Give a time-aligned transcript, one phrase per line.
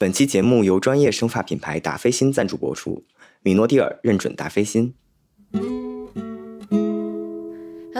[0.00, 3.04] 本期节目由专业生发品牌达霏欣赞助播出，
[3.42, 4.94] 米诺地尔认准达霏欣。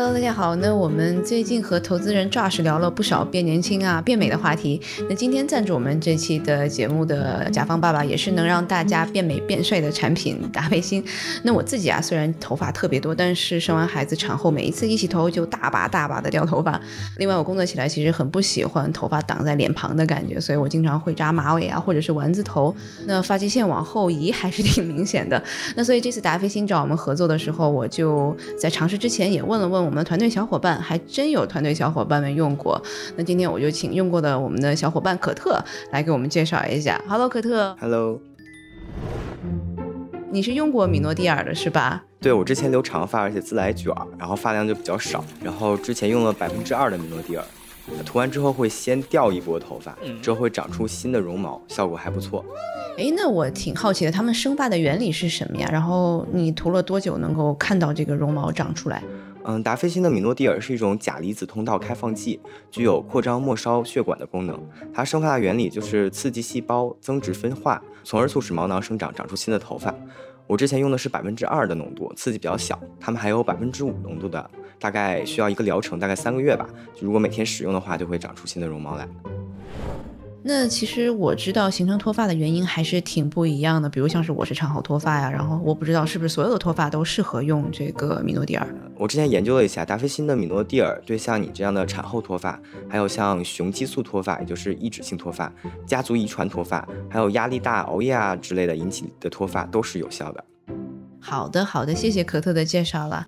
[0.01, 0.57] Hello，大家好。
[0.57, 4.81] 那我们最近和投资人 Josh 聊了不少变年轻啊、变美的话题。
[5.11, 11.05] 那今天赞助我们这期的节目的甲方爸爸，也是能让大家变美变帅的产品达霏欣。
[11.43, 16.81] 那我自己啊，虽然头发特别多，但是生完孩子产后每一次一洗头就大把大把的掉头发。
[17.19, 22.75] 另外，我工作起来其实很不喜欢头发挡在脸庞的感觉，所以我经常会扎马尾啊，或者是丸子头。
[23.05, 25.43] 那发际线往后移还是挺明显的。
[25.77, 32.81] 那所以这次达霏欣找我们合作的时候，我就在尝试之前也问了问我们团队小伙伴，还真有团队小伙伴们用过。
[33.17, 37.03] 那今天我就请用过的我们的小伙伴可特来给我们介绍一下。
[37.09, 37.77] Hello，可特。
[37.81, 38.21] Hello，
[40.31, 42.05] 你是用过米诺地尔的是吧？
[42.21, 45.25] 对我之前留长发，而且自来卷儿，然后发量就比较少。
[45.43, 47.45] 然后之前用了百分之二的米诺地尔，
[48.07, 52.45] 涂完之后会先掉一波头发，之后会长出新的绒毛，效果还不错。
[52.97, 55.69] 诶，那我挺好奇的，他们生发的原理是什么呀？
[55.73, 59.03] 然后你涂了多久能够看到这个绒毛长出来？
[59.45, 62.39] 嗯，达霏欣的米诺地尔是一种钾离子通道开放剂，
[62.71, 64.61] 具有扩张末梢血管的功能。
[64.93, 69.95] 它生发的原理就是刺激细胞增殖分化，从而促使毛囊生长，长出新的头发。
[70.47, 72.79] 我之前用的是百分之二的浓度，刺激比较小。
[72.99, 76.69] 他们还有百分之五浓度的，大概需要一个疗程，大概三个月吧。
[77.01, 79.09] 如果每天使用的话，就会长出新的绒毛来。
[80.43, 88.67] 那其实我知道形成脱发的原因还是挺不一样的，比如像是我是产后脱发呀，然后我不知道是不是所有的脱发都适合用这个米诺地尔。
[88.97, 95.53] 我之前研究了一下，达霏欣的米诺地尔对像你这样的产后脱发，还有像雄激素脱发，也就是抑制性脱发、
[95.87, 100.45] 家族遗传脱发，还有压力大、熬夜啊之类的引起的脱发都是有效的。
[101.21, 103.27] 好的，好的，谢谢可特的介绍了。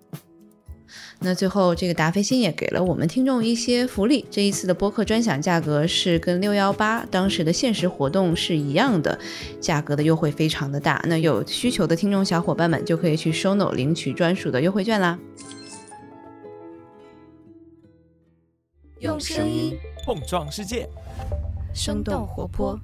[1.20, 4.24] 那最后，这个达飞星也给了我们听众一些福利。
[4.30, 9.18] 这一次的播客专享价格是跟六幺八当时的限时活动是一样的，
[9.60, 11.02] 价格的优惠非常的大。
[11.08, 15.18] 那有需求的听众小伙伴们就可以去 ShowNote 领取专属的优惠券啦。
[18.98, 20.88] 用声音碰撞世界，
[21.74, 22.78] 生动活泼。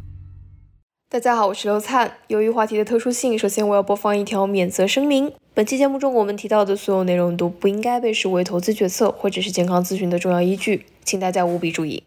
[1.10, 2.18] 大家好，我是刘灿。
[2.26, 5.32] 由于话题的特殊性，首先我要播放一条免责声明。
[5.58, 12.00] 本期节目中我们提到的所有内容都不应该被视为投资决策或者是健康咨询的重要依据，请大家务必注意。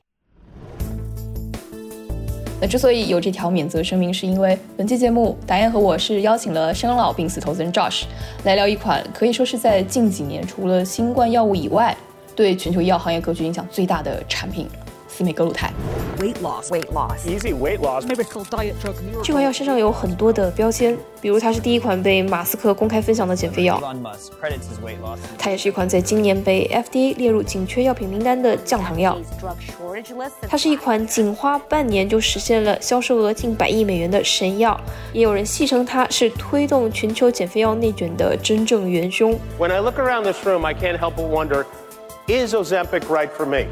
[2.62, 8.03] 那之所以有这条免责声明，是因为本期节目达燕和我是邀请了生老病死投资人 Josh
[8.45, 11.94] 来聊一款可以说是在近几年除了新冠药物以外，
[12.33, 14.66] 对全球医药行业格局影响最大的产品——
[15.21, 15.71] 司美格鲁肽。
[16.19, 17.25] Weight loss, weight loss.
[17.25, 18.05] easy weight loss.
[18.05, 18.93] Maybe called diet drug.
[19.23, 25.17] 这款药身上有很多的标签，比如它是第一款被马斯克公开分享的减肥药，Elon Musk credits his weight loss.
[25.37, 29.17] 它也是一款在今年被 FDA 列入紧缺药品名单的降糖药。
[29.41, 30.31] Drug shortage list.
[30.47, 34.79] 它是一款仅花半年就实现了销售额近百亿美元的神药，
[35.13, 39.33] 也有人戏称它是推动全球减肥药内卷的真正元凶。
[39.57, 41.65] When I look around this room, I can't help but wonder
[42.27, 43.65] is Ozempic right for me?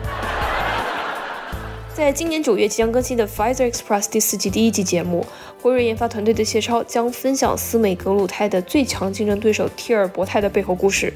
[2.00, 5.26] 在今年九月即将更新的 Pfizer Express 第四季第一季节目，
[5.62, 11.12] 辉瑞研发团队的谢超将分享司美格鲁肽的最强竞争对手替尔博泰的背后故事。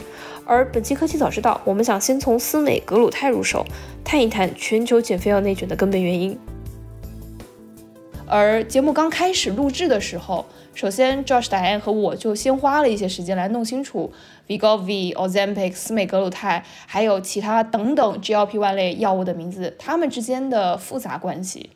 [0.46, 3.66] 而本期科技早知道，我们想先从司美格鲁肽入手，
[4.04, 6.38] 探一探全球减肥药内卷的根本原因。
[8.28, 14.12] 而节目刚开始录制的时候，首先 Josh、Diane 和我就先花了一些时间来弄清楚
[14.48, 21.70] Wegovy、Ozempic、司美格鲁肽，还有其他等等 GLP-1 类药物的名字，它们之间的复杂关系。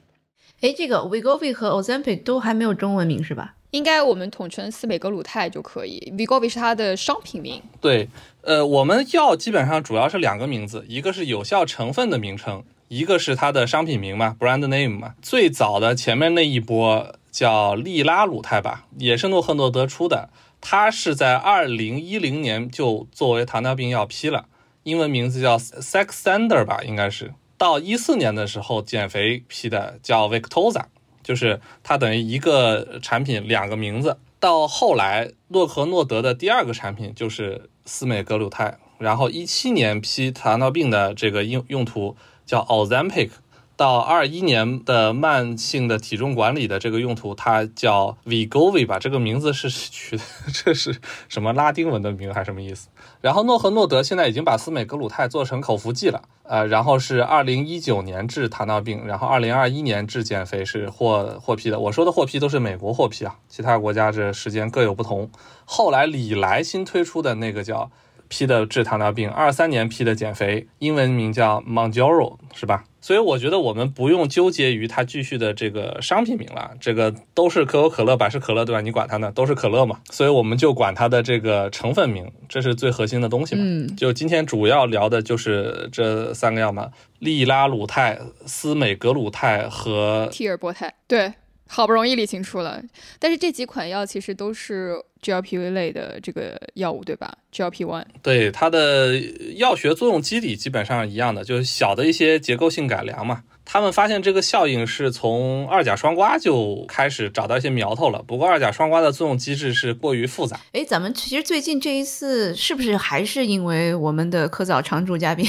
[0.62, 3.54] 哎，这个 Vigovi 和 Ozempic 都还没有中文名是吧？
[3.72, 7.62] 应该我们统称司美格鲁肽就可以，Vigovi 是它的商品名。
[7.82, 8.08] 对，
[8.42, 15.16] 呃，我们药基本上主要是两个名字，一个是有效成分的名称，一个是它的商品名嘛，brand name 嘛。
[15.22, 20.30] 最早的前面那一波叫利拉鲁肽吧，也是诺赫诺德出的，
[20.62, 24.48] 它是在二零一零年就作为糖尿病药批了，
[24.84, 27.34] 英文名字叫 Saxenda 吧，应该是。
[27.58, 30.86] 到一四年的时候，减肥批的叫 Victoza，
[31.24, 34.18] 就是它等于一个产品两个名字。
[34.40, 42.16] 到后来，诺和诺德的第二个产品就是司美格鲁肽，然后一七年批糖尿病的这个用用途
[42.46, 43.32] 叫 Ozempic，
[43.78, 52.90] 到二一年的慢性的体重管理的这个用途，它叫 Wegovy 吧，这个名字是取的， 这是什么拉丁文的名还是什么意思？
[53.22, 61.80] 然后诺和诺德现在已经把司美格鲁肽做成口服剂了，呃，然后是二零一九年治糖尿病，然后二零二一年治减肥是获获批的。
[61.80, 65.30] 我说的获批都是美国获批啊，其他国家这时间各有不同。
[65.66, 67.92] 后来李来新推出的那个叫
[68.28, 72.84] 批的治糖尿病，二三年批的减肥，英文名叫 Mounjaro 是吧？
[73.08, 78.82] 所以我觉得我们不用纠结于它继续的这个商品名了，这个都是可口可乐、百事可乐，对吧？
[78.82, 83.62] 你管它呢，都是可乐嘛，所以我们就管它的这个成分名，这是最核心的东西嘛。
[83.64, 86.90] 嗯就今天主要聊的就是这三个药嘛，
[87.20, 91.32] 利拉鲁肽、司美格鲁肽和替尔泊肽，对，
[91.68, 92.82] 好不容易理清楚了。
[93.20, 99.20] 但是这几款药其实都是 GLP-V 类的这个药物，对吧？GLP one，对它的
[99.56, 103.44] 药学作用机理基本上一样的，就是小的一些结构性改良嘛。
[103.70, 110.58] 他们发现这个效应是从二甲双胍就开始找到一些苗头了，不过二甲双胍的作用机制是过于复杂。
[110.72, 115.46] 哎，咱们其实最近这一次是不是还是因为我们的科早常驻嘉宾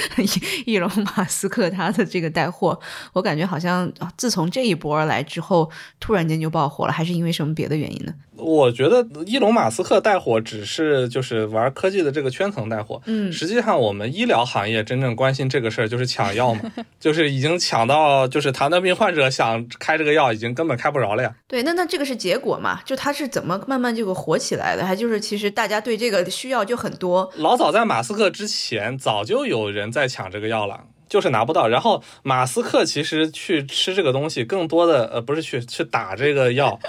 [0.66, 2.78] 伊隆马斯克他的这个带货，
[3.14, 8.12] 我感觉好像啊自从这一波来之后，突然间就爆火了，还是因为什么别的原因呢？
[8.36, 16.60] 我觉得伊隆马斯克带火只是就是玩科技的这个圈层带火，嗯实际上我们医疗行业真正关心这个事儿就是抢药嘛，
[17.00, 21.34] 就是已经抢到就是糖尿病患者想开这个药已经根本开不着了呀。
[21.46, 22.80] 对，那那这个是结果嘛？
[22.84, 24.84] 就它是怎么慢慢这个火起来的？
[24.84, 30.84] 还就是其实大家对这个需要就很多，老早在马斯克之前，早就有人在抢这个药了。
[31.06, 36.80] 就是拿不到，然后马斯克其实去吃这个东西，更多的呃不是去去打这个药，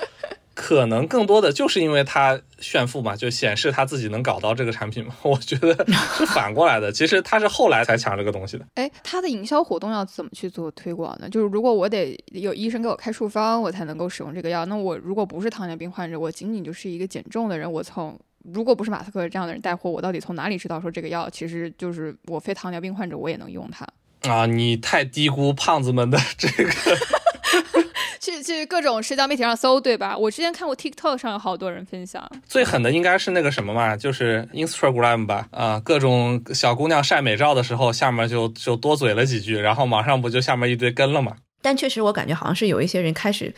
[0.56, 5.13] 可能更多的就是因为他炫富嘛，就显示他自己能搞到这个产品嘛。
[5.22, 5.75] 我觉得
[6.18, 8.66] 是反过来的，其实他是后来才抢这个东西的。
[8.75, 11.30] 哎，他的营销活动要怎么去做推广呢？
[11.30, 18.18] 就是如果我得有医生给我开处方，我才能够使用这个药，那我如果不是糖尿病患者，我仅仅就是一个减重的人，我从
[18.54, 23.86] 如果不是马斯克这样的人带货，我到底从哪里知道说这个药其实就是我非糖尿病患者我也能用它？
[24.31, 26.72] 啊，你太低估胖子们的这个。
[28.25, 30.18] 去去各种社交媒体上搜，对吧？
[30.18, 41.36] 我之前看过 TikTok 上有好多人分享，最狠的应该是那个什么嘛，就是 Instagram 吧，啊、各种小姑娘晒美照的时候，下面就就多嘴了几句，然后马上不就下面一堆跟了嘛。
[41.62, 43.54] 但确实我感觉好像是有一些人开始。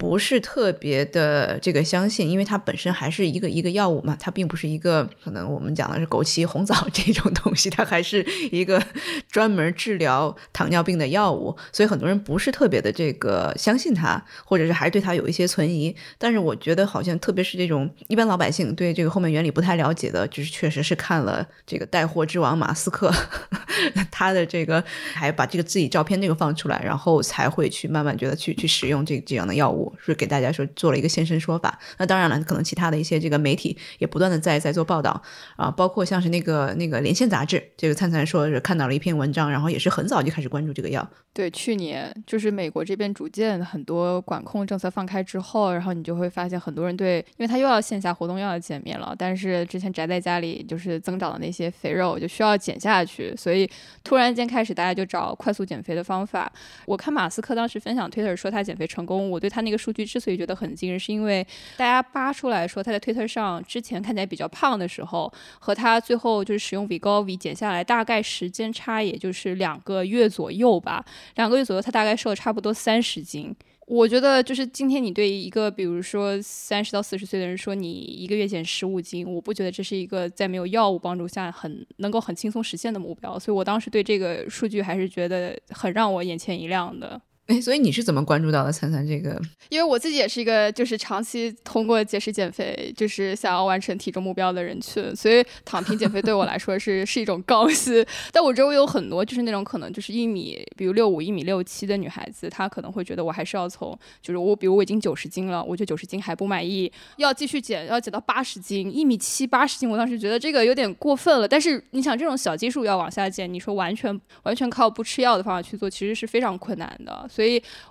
[0.00, 8.82] 不是特别的这个相信，因为它本身还是一个一个药物嘛，它并不是一个可能我们讲的是枸杞、红枣这种东西，它还是一个
[9.30, 15.94] 专门治疗糖尿病的药物，所以很多人不是特别的这个相信它，或者是还对它有一些存疑。
[16.16, 23.12] 但是我觉得好像特别是这种一般老百姓对这个后面原理不太了解的，就是确实是看了这个带货之王马斯克
[24.10, 24.82] 他的这个，
[25.12, 29.89] 还把这个自己照片这个放出来，然后才会去慢慢觉得去去使用这这样的药物。
[29.98, 31.78] 是给大家说做了一个现身说法。
[31.98, 35.22] 那当然了，可能其他的一些这个媒体也不断的在在做报道
[35.56, 41.08] 啊，包括像是那个那个《连线》杂志，这个灿灿说是看到了一篇文章，然后也是很早就开始关注这个药。
[41.32, 53.70] 对，去年就是美国这边逐渐很多管控政策放开之后，然后你就会发现很多人对，因为他又要线下活动又要见面了，但是之前宅在家里就是增长的那些肥肉就需要减下去，所以
[54.02, 56.52] 突然间开始大家就找快速减肥的方法。
[56.86, 61.46] 我看马斯克当时分享 Twitter 说他减肥成功，我对他那个数据之所以觉得很惊人，是因为
[61.76, 71.04] 大家扒出来说他在 Twitter 上之前看起来比较胖的时候，和他最后就是使用 Wegovy 减下来大概时间差也就是两个月左右吧。
[71.36, 73.56] 两个月左右，他大概瘦了差不多三十斤。
[73.86, 83.36] 我觉得就是今天你对一个比如说三十到四十岁的人说你一个月减十五斤，我不觉得这是一个在没有药物帮助下很能够很轻松实现的目标。
[83.36, 87.20] 所以我当时对这个数据还是觉得很让我眼前一亮的。
[87.50, 89.36] 哎，所以你是怎么关注到的灿灿这个？
[89.70, 98.06] 因为我自己也是一个就是长期通过节食减肥，就是想要完成体重目标的人群，所以躺平减肥对我来说是 是一种高兴。
[98.30, 111.48] 但我周围有很多就是那种可能就是一米，比如六五、一米六七的女孩子，她可能会觉得我还是要从，就是我比如我已经九十斤了，我觉得九十斤还不满意，要继续减，要减到八十斤，一米七八十斤，我当时觉得这个有点过分了。
[111.48, 117.28] 但是你想这种小基数要往下减，你说完全完全靠不吃药的方法去做，其实是非常困难的。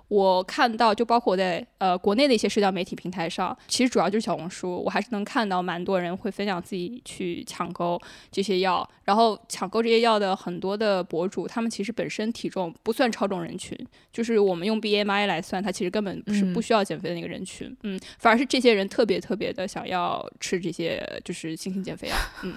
[0.08, 13.78] 我看到，就包括我在呃国内的一些社交媒体平台上，其实主要就是小红书，我还是能看到蛮多人会分享自己去抢购这些药，然后抢购这些药的很多的博主，他们其实本身体重不算超重人群，
[14.12, 22.52] 就是我们用 BMI 来算，他其实根本是不需要减肥的那个人群，嗯，反而是这些人特别特别的想要吃这些就是新型减肥药，嗯。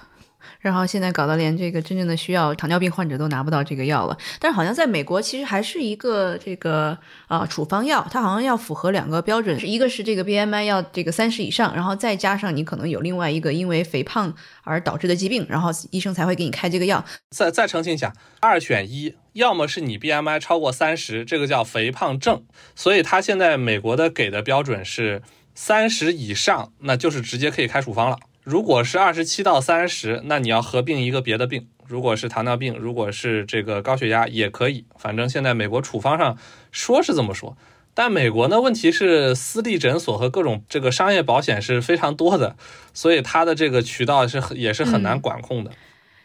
[0.60, 6.98] 然后现在搞得连这个真正的需要糖尿病患者都拿不到这个药了，但是好像在美国其实还是一个这个
[7.28, 14.34] 啊、处方药，它好像要符合两个标准，一个是这个 BMI 要这个三十以上，然后再加上你可能有另外一个因为肥胖
[14.64, 17.04] 而导致的疾病，然后医生才会给你开这个药。
[17.32, 22.44] 再再澄清一下，二选一，要么是你 BMI 超过三十，这个叫肥胖症，
[22.76, 25.22] 所以他现在美国的给的标准是
[25.56, 28.18] 三十以上，那就是直接可以开处方了。
[28.44, 31.68] 如果是二十七到三十，那你要合并一个别的病。
[31.86, 34.86] 如果是糖尿病，如果是这个高血压也可以。
[34.98, 36.38] 反正现在美国处方上
[36.72, 37.56] 说是这么说，
[37.94, 42.56] 但美国呢，问题是私立诊所和各种这个商业保险是非常多的，
[42.94, 45.72] 所以它的这个渠道是也是很难管控的。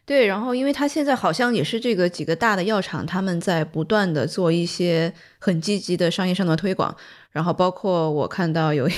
[0.07, 6.97] 对，然后因为它现在好像也是这个几个大的药厂，他们在不断的做一些很积极的商业上的推广，
[7.31, 8.93] 然后包括我看到有一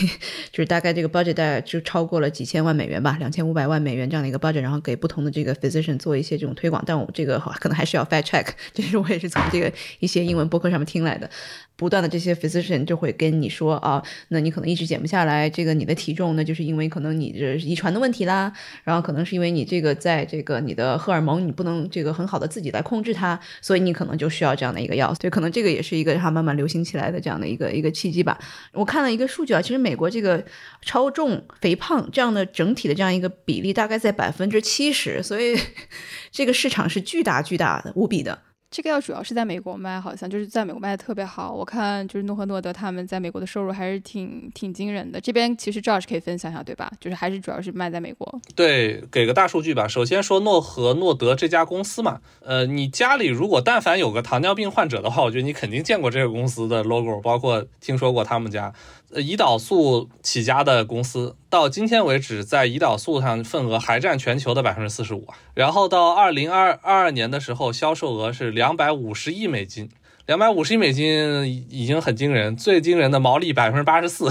[0.53, 11.29] 就是大概这个 budget 大概就超过了几千万美元吧，两千五百万美元这样的一个 budget，然后给不同的这个 physician 做一些这种推广，但我这个可能还是要 fact check，这是我也是从这个一些英文博客上面听来的。
[11.77, 18.53] 不断的这些 physician 就会跟你说啊，那你可能一直减不下来，这个你的体重那就是因为可能你这遗传的问题啦，
[18.85, 28.39] 然后可能是因为你这个在这个你的荷尔蒙你不能这个很好的自己来控制它，所以你可能就需要这样的一个药，所以，可能这个也是一个它慢慢流行起来的这样的一个一个契机吧。
[28.73, 30.45] 我看了一个数据啊，其实美国这个
[30.83, 35.59] 超重、肥胖这样的整体的这样一个比例大概在百分之七十，所以
[36.31, 38.43] 这个市场是巨大巨大的、无比的。
[38.71, 41.53] 这个药主要是在美国卖，好像就是在美国卖的特别好。
[41.53, 45.21] 我看就是诺和诺德他们在美国的收入还是挺挺惊人的。
[45.21, 46.89] 这边其实 Josh 可以分享一下，对吧？
[47.01, 48.41] 就是还是主要是卖在美国。
[48.55, 49.89] 对，给个大数据吧。
[49.89, 58.73] 首先说诺和诺德这家公司嘛，呃，你家里如果但凡有个糖尿病患者的话，我觉得你肯定见过这个公司的 logo，包括听说过他们家。
[59.13, 65.35] 呃，胰岛素起家的公司，到今天为止，在胰岛素上份额还占全球的百分之四十五啊。
[65.53, 69.91] 然后到二零二二二年的时候，销售额是两百五十亿美金，
[70.27, 74.29] 两百五十亿美金已经很惊人，最惊人的毛利百分之八十四，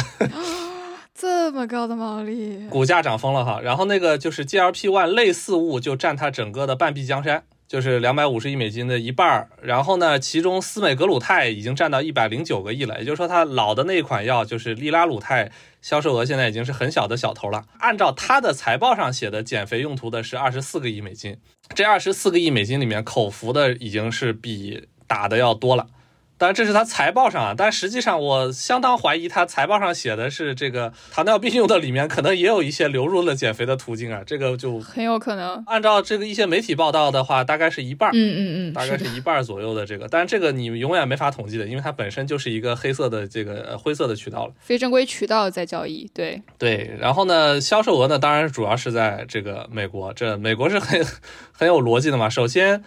[1.14, 3.60] 这么高的毛利，股价涨疯了哈。
[3.62, 7.44] 然后那个就是 GLP-1 类似物就占它整个的半壁江山。
[7.70, 17.66] 就是两百五十亿美金的一半儿，然后呢，其中司美格鲁肽已经占到一百零九个亿了，也就是说，它老的那一款药就是利拉鲁肽，销售额现在已经是很小的小头了。
[17.78, 21.38] 按照它的财报上写的，减肥用途的是二十四个亿美金，
[21.76, 25.86] 这二十四个亿美金里面，口服的已经是比打的要多了。
[26.40, 35.62] 当然，这是他财报上啊，但实际上我相当怀疑他财报上写的是这个糖尿病用的里面可能也有一些流入了减肥的途径啊，这个就很有可能。
[35.68, 46.96] 按照这个一些媒体报道的话，大概是一半，嗯嗯嗯，大概是一半左右的这个，但是这个你永远没法统计的，因为它本身就是一个黑色的这个灰色的渠道了，非正规渠道在交易，对对。
[47.02, 51.06] 然后呢，销售额呢，当然主要是在这个美国，这美国是很
[51.52, 52.30] 很有逻辑的嘛。
[52.30, 52.82] 首先，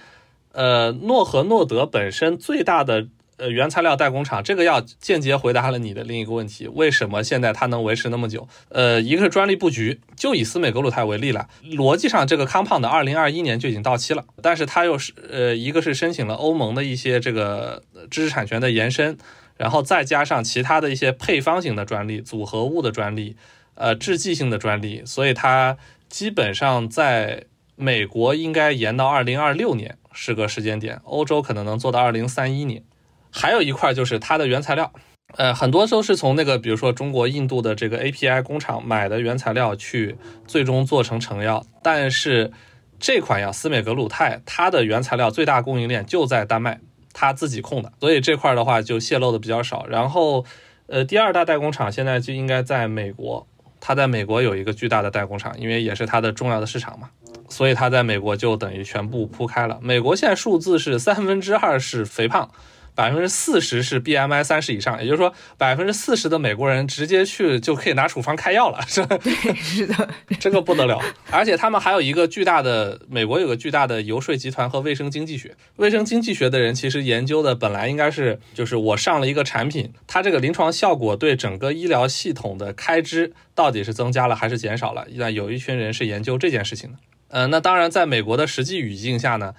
[0.52, 3.08] 呃，诺和诺德本身最大的。
[3.42, 8.46] 呃，原材料代工厂这个要间接回答了你的另一个问题：为什么现在它能维持那么久？
[8.68, 11.48] 呃，一个是专利布局，就以司美格鲁肽为例了。
[11.64, 19.18] 逻辑上，这个康胖的二零二一年就已经到期了，但是它又是呃，一个是申请了欧盟的一些这个知识产权的延伸，
[19.56, 23.34] 然后再加上其他的一些配方型的专利、组合物的专利、
[23.74, 25.76] 呃，制剂性的专利，所以它
[26.08, 32.84] 基本上在美国应该延到二零二六年是个时间点，欧洲可能能做到二零三一年。
[33.32, 34.92] 还有一块就是它的原材料，
[35.36, 41.64] 呃，很多都是从那个，比如说中国、印度的这个 API 工厂买的原材料去最终做成成药。
[41.82, 42.52] 但是
[43.00, 46.80] 这款药司美格鲁肽，它的原材料最大供应链就在丹麦，
[47.14, 49.86] 它自己控的，所以这块的话就泄露的比较少。
[49.86, 50.44] 然后，
[50.88, 53.46] 呃，第二大代工厂现在就应该在美国，
[53.80, 57.08] 它在美国有一个巨大的代工厂，因为也是它的重要的市场嘛，
[57.48, 59.78] 所以它在美国就等于全部铺开了。
[59.80, 62.50] 美国现在数字是三分之二是肥胖。
[62.94, 69.16] 百分之四十是 BMI 三十以上，也就是说，百分之四十的美国人直接去就可以拿处方开药了， 是吧？
[69.18, 70.08] 对，是的，
[70.38, 71.00] 这个不得了。
[71.30, 75.56] 而且他们还有一个巨大的，美国有个巨大的游说集团和卫生经济学。
[75.76, 85.06] 卫生经济学的人其实研究的本来应该是，就是我上了一个产品，它这个临床效果对整个医疗系统的开支到底是增加了还是减少了？
[85.14, 86.98] 那有一群人是研究这件事情的。
[87.28, 89.54] 嗯，那当然，在美国的实际语境下呢？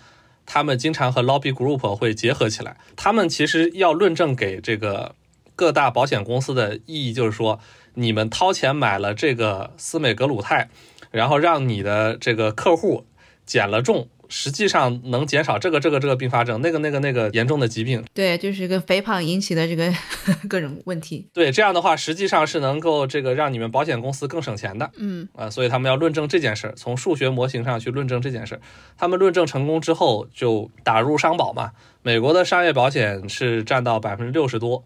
[0.46, 2.78] 他们经常和 lobby group 会结合起来。
[2.96, 5.16] 他们其实要论证给这个
[5.56, 7.60] 各大保险公司的意义，就是说，
[7.94, 10.70] 你们掏钱买了这个司美格鲁肽，
[11.12, 13.06] 然后让你的这个客户
[13.46, 14.08] 减了重。
[14.36, 18.04] 实际上能减少这个这个这个并发症，那个那个那个严重的疾病。
[18.16, 19.94] 对，就是跟肥胖引起的这个
[20.50, 21.28] 各种问题。
[21.32, 24.90] 对，这样的话实际上是能够这个让你们保险公司更省钱的。
[24.98, 28.62] 嗯啊，所以他们要论证这件事儿，从数学模型上去论证这件事儿。
[28.98, 31.70] 他们论证成功之后，就打入商保嘛。
[32.02, 34.84] 美国的商业保险是占到百分之六十多。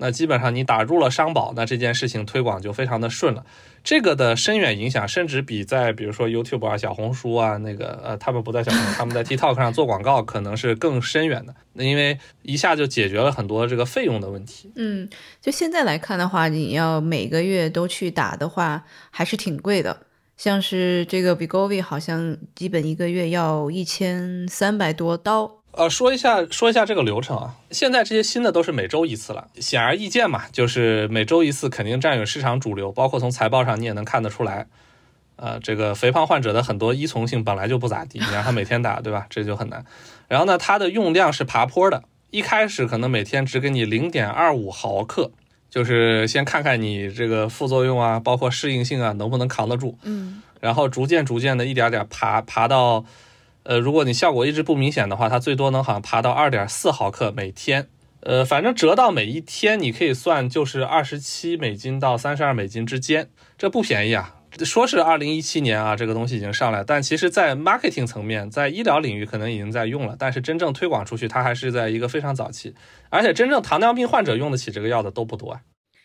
[0.00, 3.44] 那基本上你打入了商保，那这件事情推广就非常的顺了。
[3.84, 11.54] 这个的深远影响，甚至比在比如说 YouTube 啊、小红书啊那个呃，他们不在小红书，他们在 TikTok 上做广告，可能是更深远的。
[11.74, 14.72] 那因为一下就解决了很多这个费用的问题。
[14.74, 15.08] 嗯，
[15.40, 20.06] 就现在来看的话，你要每个月都去打的话，还是挺贵的。
[20.36, 25.59] 像是这个 Bigovi 好像基本一个月要一千三百多刀。
[25.72, 27.54] 呃，说一下说一下这个流程啊。
[27.70, 34.66] 现在这些新的都是每周一次了，显而易见嘛，就是每周一次肯定占有市场主流，包括从财报上你也能看得出来。
[35.36, 39.26] 呃，这个肥胖患者的很多依从性本来就不咋地，你让他每天打，对吧？
[39.30, 39.82] 这就很难。
[40.28, 45.30] 然后呢，它的用量是爬坡的，一开始可能每天只给你零点二五毫克，
[45.70, 49.96] 就是先看看你这个副作用啊，包括适应性啊，能不能扛得住。
[50.02, 53.02] 嗯，然后逐渐逐渐的一点点爬爬到，
[53.62, 57.88] 呃，如果你效果一直不明显的话，它最多能好像爬到二点四毫克每天。
[58.22, 64.36] 呃，反正折到每一天，你可以算就是二十七美金到三十二美金之间，这不便宜啊。
[64.64, 72.74] 说是二零一七年啊，这个东西已经上来，但其实，在 marketing 层面，在医疗领域可能已经在用了，但是真正推广出去，它还是在一个非常早期，
[73.10, 75.60] 而且真正糖尿病患者用得起这个药的都不多啊。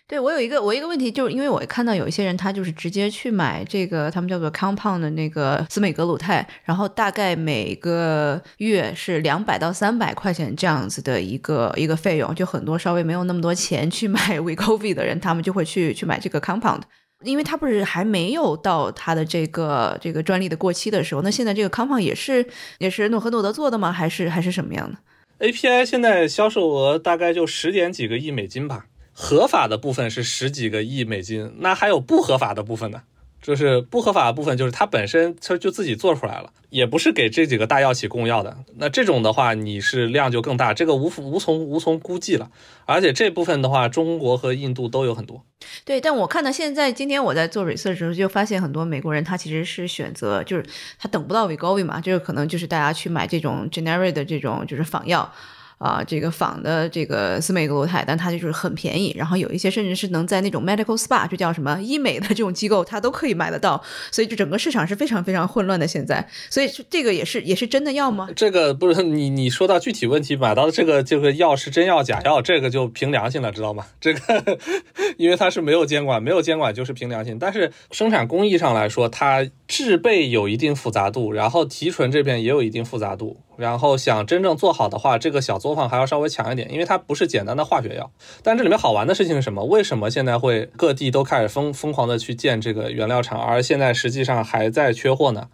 [0.08, 16.82] 对我有一个我一个问题，就是因为我看到有一些人他就是直接去买这个他们叫做 compound 的那个司美格鲁肽，然后大概每个月是两百到三百块钱这样子的一个一个费用，就很多稍微没有那么多钱去买 Wegovy 的人，他们就会去去买这个 compound。
[17.24, 22.46] 因为它不是还没有到它的这个这个专利的过期的时候，那现在这个康胖也是
[22.78, 23.92] 也是诺和诺德做的吗？
[23.92, 28.86] 还是还是什么样的？API 现在销售额大概就十点几个亿美金吧，
[29.18, 33.04] 合法的部分是十几个亿美金，那还有不合法的部分呢？
[33.42, 38.58] 就是不合法的部分，就是它本身它就自己做出来了，也不是给这几个大药企供药的。
[38.78, 42.50] 那这种的话，你是量就更大，这个无无从无从估计了。
[42.86, 45.46] 而且这部分的话，中国和印度都有很多。
[45.86, 50.66] 对，但我看到现在今天我在做 research 的时候，就发现很多美国人他其实是选择，就是
[50.98, 55.32] 他等不到 Wegovy 嘛，就是可能就是大家去买这种 generic 的这种就是仿药。
[55.78, 65.86] 啊，这个仿的这个司美格鲁肽，但它就是很便宜，然后有一些甚至是能在那种 medical spa，就叫什么医美的这种机构，它都可以买得到，所以就整个市场是非常非常混乱的。
[65.86, 68.28] 现在，所以这个也是也是真的药吗？
[68.36, 73.86] 这个不是你你说到具体问题，买到的这个这个药是真药假药，这个就凭良心了，知道吗？
[74.02, 74.60] 这个
[75.18, 77.38] 因为它是没有监管，没有监管就是凭良心。
[77.40, 83.38] 但是生产工艺上来说，它制备有一定复杂度，然后提纯这边也有一定复杂度。
[83.58, 88.12] 然后想真正做好的话，这个小作坊还要稍微强一点，因为它不是简单的化学药。
[88.44, 89.64] 但这里面好玩的事情是什么？
[89.66, 95.48] 为什么现在会各地都开始疯疯狂的去建这个原料厂，而现在实际上还在缺货呢？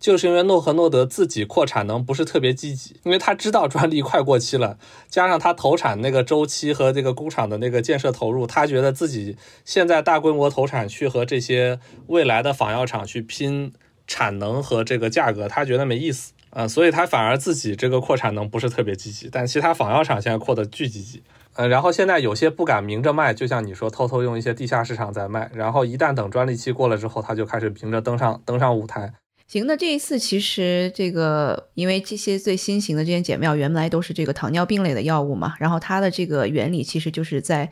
[0.00, 4.76] 就是因为诺和诺德自己扩产能不是特别积极，因为他知道专利快过期了，
[5.08, 13.72] 加上他投产那个周期和这个工厂的那个建设投入，他觉得自己现在大规模投产去和这些未来的仿药厂去拼
[14.06, 16.33] 产能和这个价格，他觉得没意思。
[16.54, 21.22] 呃，所以他反而自己这个扩产能不是特别积极，但其他仿药厂现在扩的巨积极。
[21.54, 25.50] 呃，然后现在有些不敢明着卖，就像你说，偷偷用一些地下市场在卖。
[25.54, 29.12] 然后一旦等专利期过了之后，他就开始凭着登上登上舞台。
[29.46, 37.70] 行，那这一次其实这个，因为这些最新型的这些减药原来都是这个糖尿病类的药物嘛，然后它的这个原理其实就是在。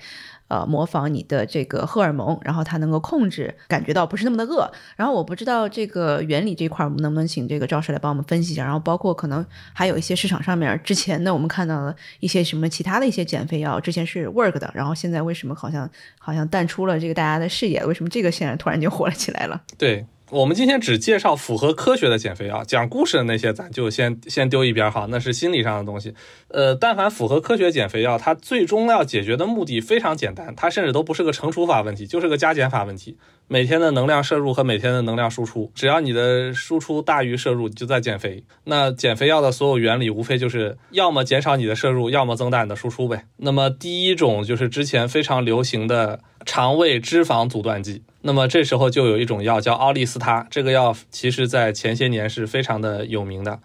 [0.53, 4.71] 呃，模仿你的这个荷尔蒙，然后它能够控制，感觉到不是那么的饿。
[4.97, 8.63] 然后我不知道这个原理这块，我们能不能请这个赵师来帮我们分析一下？
[8.63, 15.89] 然后包括可能还有一些市场上面之前呢，我们看到了一些什么其他的一些减肥药，之前是 work 的，然后现在为什么好像
[16.19, 17.83] 好像淡出了这个大家的视野？
[17.87, 19.59] 为什么这个现在突然就火了起来了？
[19.79, 20.05] 对。
[20.33, 26.15] 我们今天只介绍符合科学的减肥药，讲故事的那些咱就先先丢一边哈，那是心理上的东西。
[26.49, 33.19] 呃，但凡符合科学减肥药，它最终要解决的目的非常简单，它甚至都不是个乘除法问题，就是个加减法问题。
[33.53, 38.43] 每天的能量摄入和每天的能量输出，只要你的输出大于摄入，你就在减肥。
[38.65, 43.27] 那减肥药的所有原理无非就是要么减少你的摄入，要么增大你的输出呗。
[43.37, 48.03] 那么第一种就是之前非常流行的肠胃脂肪阻断剂。
[48.23, 53.61] 那么这时候就有一种药叫奥利司他，这个药其实在前些年是非常的有名的，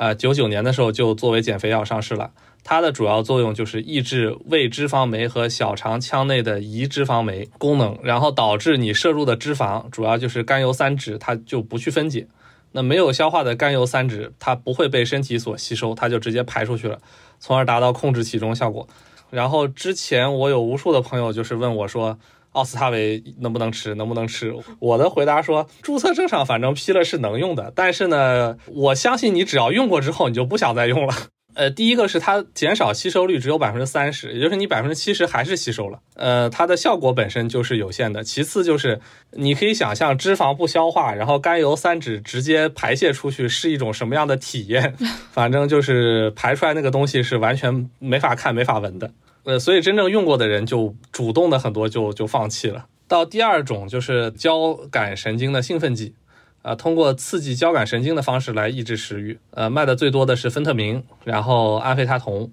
[0.00, 2.30] 呃，九九年的时候就作为减肥药上市了。
[2.62, 12.28] 它的主要作用就是抑制胃脂肪酶和小肠腔内的胰脂肪酶功能，然后导致你摄入的脂肪主要就是甘油三酯，它就不去分解。
[12.70, 17.00] 那没有消化的甘油三酯，它不会被身体所吸收，它就直接排出去了，
[17.40, 18.86] 从而达到控制体重效果。
[19.30, 22.16] 然后之前我有无数的朋友就是问我说。
[22.58, 23.94] 奥司他韦能不能吃？
[23.94, 24.52] 能不能吃？
[24.80, 31.14] 我的回答说，注册证上反正批了是能用的，但是呢，我相信你只要用过之后，你就不想再用了。
[31.54, 36.00] 呃，第一个是它减少吸收率只有百分之三十，也就是你百分之七十还是吸收了。
[36.14, 38.22] 呃，它的效果本身就是有限的。
[38.24, 39.00] 其次就是
[39.32, 44.94] 你可以想象脂肪不消化，然后甘油三酯直接排泄出去是一种什么样的体验？
[45.32, 49.10] 反正就是排出来那个东西是完全没法看、没法闻的。
[49.44, 52.86] 呃，所以真正用过的人就主动的很多就就放弃了。
[53.06, 56.14] 到第二种就是交感神经的兴奋剂，
[56.62, 59.38] 呃，通过刺激交感神经的方式来抑制食欲。
[59.52, 62.50] 呃，卖的最多的是芬特明，然后安非他酮。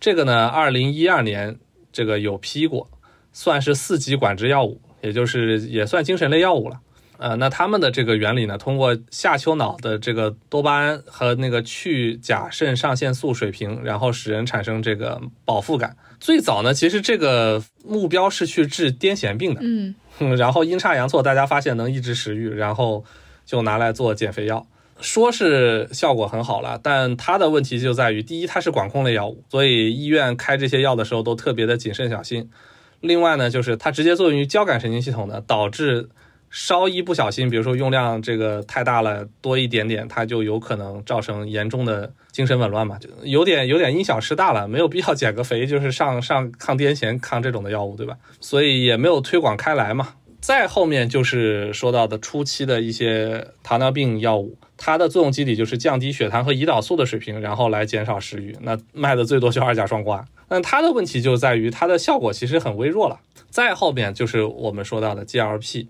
[0.00, 1.56] 这个呢，二零一二年
[1.92, 2.88] 这个有批过，
[3.32, 6.80] 算是四级管制药物，也就是也算精神类药物了。
[7.16, 15.96] 呃，那他们的这个原理呢，通过下丘脑的这个多巴胺和那个去甲肾上腺素水平，然后使人产生这个饱腹感。
[16.24, 19.94] 最早呢，其实这个目标是去治癫痫病的，嗯，
[20.38, 23.04] 然后阴差阳错，大家发现能抑制食欲，然后
[23.44, 24.66] 就拿来做减肥药，
[25.02, 32.48] 说是效果很好了，但它的问题就在于，第一，它是管控类药物，所以医院开这些药的时候都特别的谨慎小心。
[33.00, 36.08] 另外呢，就是它直接作用于交感神经系统的，导致
[36.56, 48.16] 稍一不小心，比如说用量这个太大了，多一点点，它就有可能造成严重的精神紊乱嘛，就有点有点因小失大了，没有必要减个肥，就是上 上抗癫痫、抗这种的药物，对吧？
[48.40, 50.14] 所以也没有推广开来嘛。
[50.40, 58.56] 再后面就是说到的初期的一些糖尿病药物，它的作用机理就是降低血糖和胰岛素的水平，然后来减少食欲。
[58.60, 63.18] 那卖的最多就二甲双胍，但它的问题就在于它的效果其实很微弱了。
[63.50, 65.86] 再后面就是我们说到的 GLP，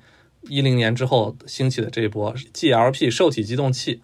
[0.49, 4.01] 一零年之后兴起的这一波 GLP 受体激动器，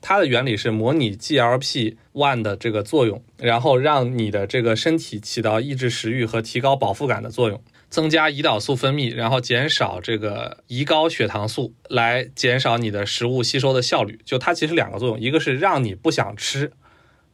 [0.00, 7.62] 它的原理是模拟 GLP one 的这个作用，然后让你的这个身体起到抑制食欲和提高饱腹感的作用。
[7.90, 14.18] 增加胰岛素分泌，然后减少这个胰高血糖素，来减少你的食物吸收的效率。
[14.24, 16.72] 就它其实两个作用，一个是让你不想吃，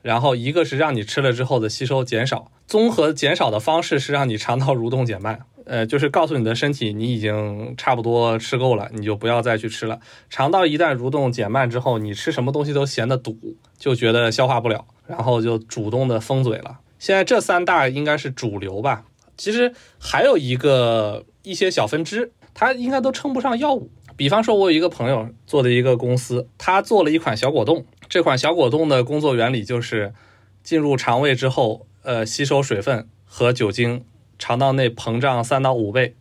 [0.03, 2.51] 然后一个是让你吃了之后的吸收减少。
[2.66, 10.00] 综合减少的方式是让你肠道蠕动减慢，呃，就是告诉你的身体你已经差不多吃够了，你就不要再去吃了。
[10.31, 13.37] 肠道一旦蠕动减慢之后，你吃什么东西都嫌得堵，
[13.76, 16.81] 就觉得消化不了，然后就主动的封嘴了。
[16.98, 19.04] 现在这三大应该是主流吧。
[19.37, 23.90] 其实还有一个一些小分支，它应该都称不上药物。
[24.16, 27.85] 比方说，我有一个朋友做的一个公司，他做了一款小果冻。
[28.09, 30.12] 这款小果冻的工作原理就是
[30.64, 34.02] 进入肠胃之后，呃，吸收水分和酒精，
[34.38, 36.14] 肠道内膨胀三到五倍，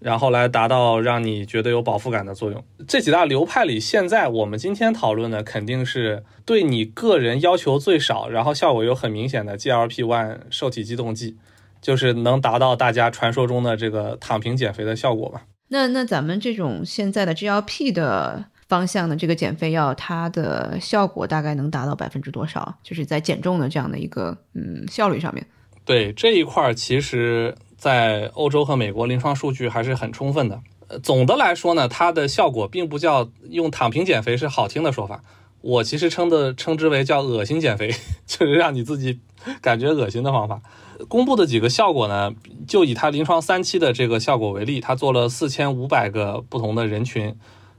[0.00, 2.64] 然后来达到让你觉得有饱腹感的作用。
[2.88, 11.36] 这几大流派里，现在我们今天讨论的肯定是对你个人要求最少，然后效果又很明显的 GLP-1 受体激动剂。
[11.80, 15.42] 就是能达到大家传说中的这个躺平减肥的效果吧？
[15.66, 22.72] 那那咱们这种现在的 GLP 的方向的这个减肥药，它的效果大概能达到百分之多少？
[22.84, 25.44] 就是在减重的这样的一个嗯效率上面。
[25.84, 30.60] 对这一块，其实在欧洲和美国临床数据还是很充分的。
[30.88, 35.22] 呃，总的来说呢，它的效果并不叫用躺平减肥是好听的说法，
[35.60, 37.90] 我其实称的称之为叫恶心减肥，
[38.26, 39.20] 就是让你自己
[39.60, 40.60] 感觉恶心的方法。
[41.08, 42.32] 公布的几个效果呢，
[42.68, 47.34] 就以它临床三期的这个效果为例，它做了四千五百个不同的人群，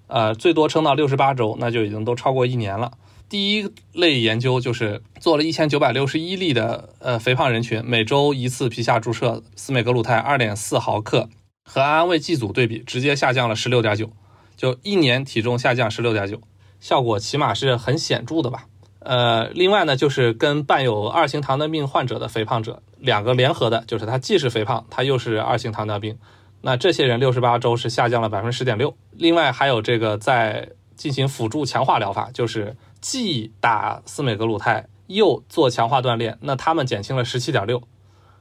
[0.08, 2.92] 呃，最多撑到六十八周，那就已经都超过一年了。
[3.34, 11.28] 第一类研究就是做了一千九百六十一例的呃肥胖人群，每周一次皮下注射司美格鲁肽二点四毫克，
[11.64, 14.12] 和安慰剂组对比，直接下降了十六点九，
[14.56, 16.40] 就一年体重下降十六点九，
[16.80, 18.68] 效果起码是很显著的吧。
[19.00, 26.20] 呃，另外呢，就是跟伴有二型糖尿病患者的肥胖者两个联合的，就是他既是肥胖，他又是二型糖尿病，
[26.62, 28.96] 那这些人六十八周是下降了百分之十点六。
[29.10, 37.84] 另外还有这个在进行辅助强化疗法，就是既打司美格鲁肽又做强化锻炼，那他们减轻了十七点六，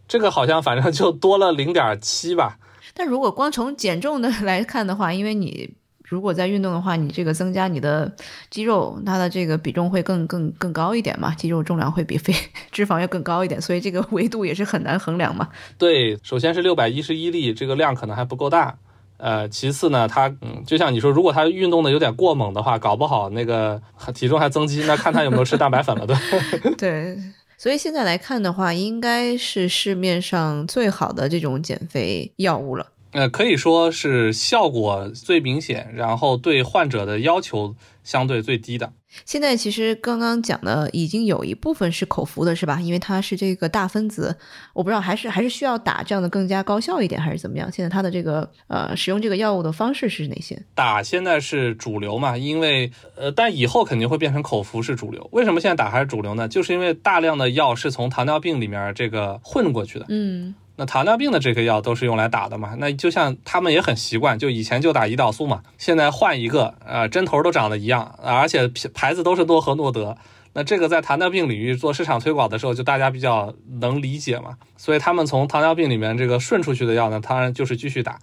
[0.07, 2.61] 这个好像反正就多了零点七吧。
[2.95, 5.75] 但如果光从减重的来看的话，因为你。
[6.05, 8.15] 如果在运动的话，你这个增加你的
[8.51, 11.35] 肌肉，它的这个比重会更更更高一点嘛？
[11.35, 12.35] 肌肉重量会比肥
[12.71, 15.49] 脂肪要更高一点，所以这个维度也是很难衡量嘛。
[15.79, 18.77] 对，首先是六百一十一例，这个量可能还不够大。
[19.23, 23.81] 呃，其次呢，他嗯，就像你说，如果他运动的有点过猛的话，搞不好那个
[24.13, 26.17] 体重还增肌，那看他有没有吃蛋白粉了，对。
[26.77, 27.17] 对，
[27.57, 32.89] 所以现在来看的话，应该是市面上最好的这种减肥药物了。
[33.13, 38.93] 呃，可以说是效果最明显，然后对患者的要求相对最低的。
[39.27, 42.81] 现在其实刚刚讲的已经有一部分是口服的，是吧？
[42.81, 44.35] 因为它是这个大分子，
[44.73, 47.71] 我不知道还是还是需要打这样的更加高效一点，还是怎么样？
[47.71, 50.59] 现在它的这个呃使用这个药物的方式是哪些？
[50.75, 52.39] 打现在是主流嘛？
[52.39, 55.29] 因为呃，但以后肯定会变成口服是主流。
[55.33, 56.49] 为什么现在打还是主流呢？
[56.49, 60.07] 就是因为大量的药是从糖尿病里面这个混过去的。
[60.09, 60.55] 嗯。
[60.87, 62.75] 糖尿病的这个药都是用来打的嘛？
[62.79, 70.17] 那就像他们也很习惯，就以前就打胰岛素嘛，现在换一个，呃，针头都长得一样，而且牌子都是诺和诺德。
[70.55, 74.57] 那这个在糖尿病领域做市场推广的时候，就大家比较能理解嘛。
[74.77, 78.19] 所以他们从糖尿病里面这个顺出去的药呢，当然就是继续打。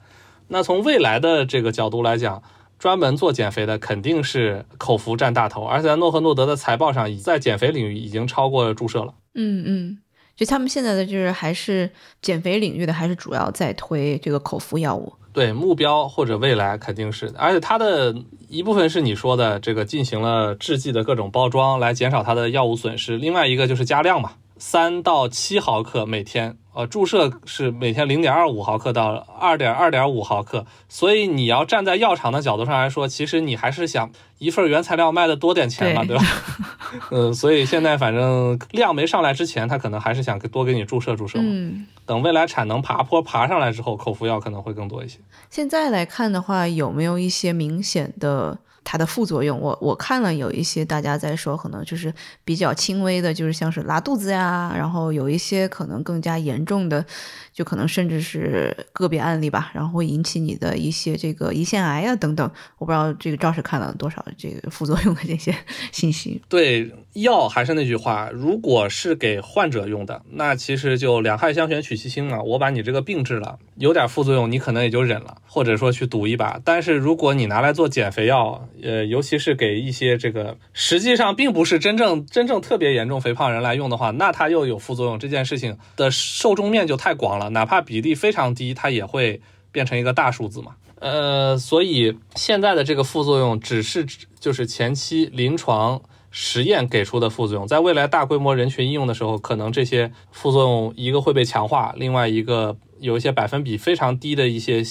[0.48, 2.44] 那从未来的这个角度来讲，
[2.78, 9.16] 专门做减肥的肯定是口服占大头，而且在诺和诺德的财报上，在减肥领域已经超过注射了。
[9.34, 9.98] 嗯嗯，
[10.40, 11.90] 就他们现在的就是还是
[12.22, 15.12] 减肥领域的，还是主要在推这个口服药物。
[15.34, 18.16] 对目标或者未来肯定是，而且它的
[18.48, 36.24] 一部分是你说的这个进行了制剂的各种包装来减少它的药物损失，另外一个就是加量嘛，三到七毫克每天，呃，注射是每天零点二五毫克到二点二点五毫克，所以你要站在药厂的角度上来说，其实你还是想一份原材料卖的多点钱嘛，对吧？
[37.12, 41.44] 嗯，所以现在反正量没上来之前，他可能还是想多给你注射注射嘛。
[41.46, 45.20] 嗯，等未来产能爬坡爬上来之后，口服药可能会更多一些。
[45.50, 49.60] 现在来看的话，有没有一些明显的它的副作用？
[49.60, 52.12] 我我看了有一些大家在说，可能就是
[52.44, 57.06] 比较轻微的，就是像是拉肚子呀，然后有一些可能更加严重的，
[57.54, 62.50] 就可能甚至是个别案例吧，然后会引起你的一些这个胰腺癌啊等等。
[62.80, 65.56] 我不知道这个赵是看了多少这个副作用的这些
[65.92, 66.42] 信息。
[66.48, 72.42] 对药还是那句话，如果是给患者用的，那其实就两害相权取其轻嘛。
[72.42, 76.60] 我把你这个病治了，有点副作用，你可能也就忍了，或者说去赌一把。
[76.64, 90.76] 但是如果你拿来做减肥药，呃，尤其是给一些这个实际上并不是真正真正特别严重肥胖人来用的话，那它又有副作用，这件事情的受众面就太广了，哪怕比例非常低，它也会变成一个大数字嘛。
[91.00, 94.06] 呃，所以现在的这个副作用只是
[94.40, 104.84] 就是前期临床实验给出的副作用，在未来大规模人群应用的时候，可能这些副作用一个会被强化，另外一个有一些百分比非常低的一些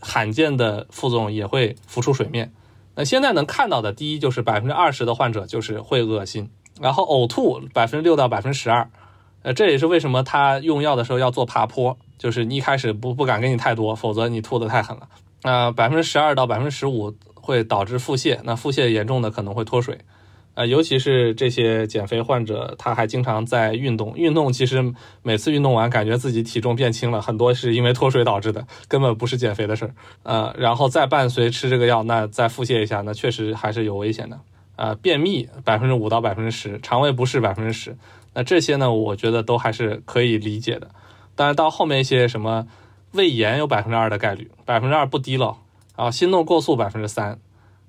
[0.00, 2.52] 罕见的副作用也会浮出水面。
[2.94, 8.90] 那现在能看到的，第一就是百分之二十的患者就是会恶心，然后呕吐百分之六到百分之十二，
[9.42, 15.08] 呃，这也是为什么他用药的时候要做爬坡，就是你一开始不不敢给你太多，否则你吐的太狠了。
[15.42, 19.98] 那百分之十二到百分之十五会导致腹泻，那腹泻严重的可能会脱水，
[20.54, 34.38] 呃，尤其是这些减肥患者，他还经常在运动，运动其实每次运动完感觉自己体重变轻了，很多是因为脱水导致的，根本不是减肥的事儿，呃，然后再伴随吃这个药，那再腹泻一下，那确实还是有危险的，
[34.76, 37.96] 啊，便秘百分之五到百分之十，肠胃不适百分之十，
[38.34, 40.90] 那这些呢，我觉得都还是可以理解的，
[41.34, 42.68] 但是到后面一些什么。
[43.12, 45.58] 胃炎有百分之二的概率，百分之二不低了。
[45.96, 47.38] 然后心动过速百分之三，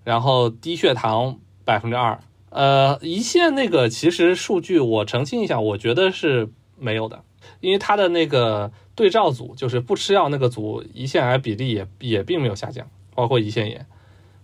[0.03, 2.19] 然后低血糖百分之二。
[2.49, 7.23] 呃，胰腺那个其实数据我澄清一下，我觉得是没有的，
[7.62, 13.88] 因为它的那个对照组就是不吃药那个组，胰腺癌比例也也并没有下降，包括胰腺炎。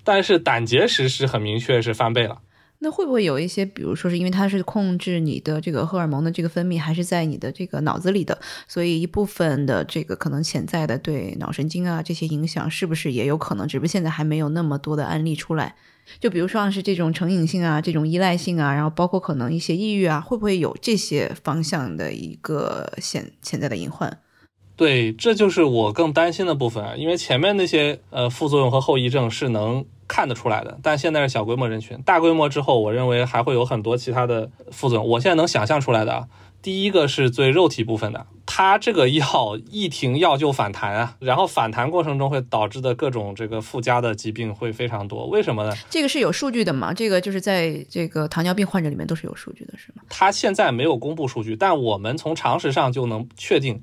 [0.04, 2.40] 但是胆结石是很明确是翻倍了。
[2.82, 8.40] 那会不会有一些，比如说是因为它是控制你的这个荷尔蒙的这个分泌，还是在你的这个脑子里的，
[8.70, 13.68] 所以一部分的这个可能潜在的对脑神经啊这些影响，是不是也有可能？
[13.68, 15.76] 只不过现在还没有那么多的案例出来。
[16.22, 24.20] 就比如说像是这种成瘾性啊，这种依赖性啊，然后包括可能一些抑郁啊，会不会有这些方向的一个潜潜在的隐患？
[24.78, 29.84] 对，这就是我更担心的部分啊，因为前面那些呃副作用和后遗症是能。
[30.10, 35.08] 看得出来的，但现在是小规模人群，大规模之后，我认为还会有很多其他的副作用。
[35.08, 36.28] 我现在能想象出来的啊，
[36.62, 45.28] 第一个是最肉体部分的，它这个药一停药就反弹啊，然后反弹过程中会导致的各种这个附加的疾病会非常多。
[45.28, 45.74] 为什么呢？
[45.92, 46.92] 这个是有数据的嘛？
[46.92, 50.02] 这个就是在这个糖尿病患者里面都是有数据的，是吗？
[50.10, 53.80] 它现在没有公布数据，但我们从常识上就能确定，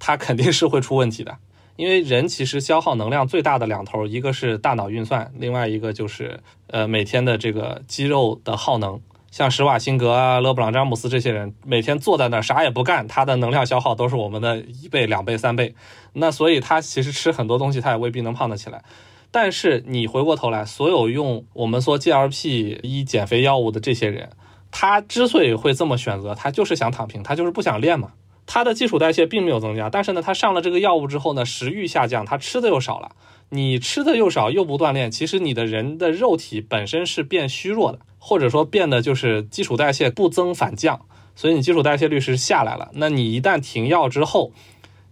[0.00, 1.36] 它肯定是会出问题的。
[1.78, 9.00] 因为人其实消耗能量最大的两头，一个是大脑运算，另外一个就是呃每天的这个肌肉的耗能。
[9.30, 15.76] 像施瓦辛格啊、勒布朗詹姆斯这些人，每天坐在那儿啥也不干，他的能量消耗都是我们的一倍、两倍、三倍。
[16.14, 18.82] 那所以他其实吃很多东西，他也未必能胖得起来。
[19.30, 24.30] 但是你回过头来，所有用我们说 GLP 一减肥药物的这些人，
[24.72, 28.14] 他之所以会这么选择，他就是想躺平，他就是不想练嘛。
[28.50, 33.12] 他的基础代谢并没有增加，但是呢，他上了这个药物之后呢，食欲下降，他吃的又少了。
[33.50, 41.02] 你吃的又少又不锻炼，其实你的人的肉体本身是变虚弱的，或者说变得就是基础代谢不增反降，
[41.36, 42.90] 所以你基础代谢率是下来了。
[42.94, 44.52] 那你一旦停药之后，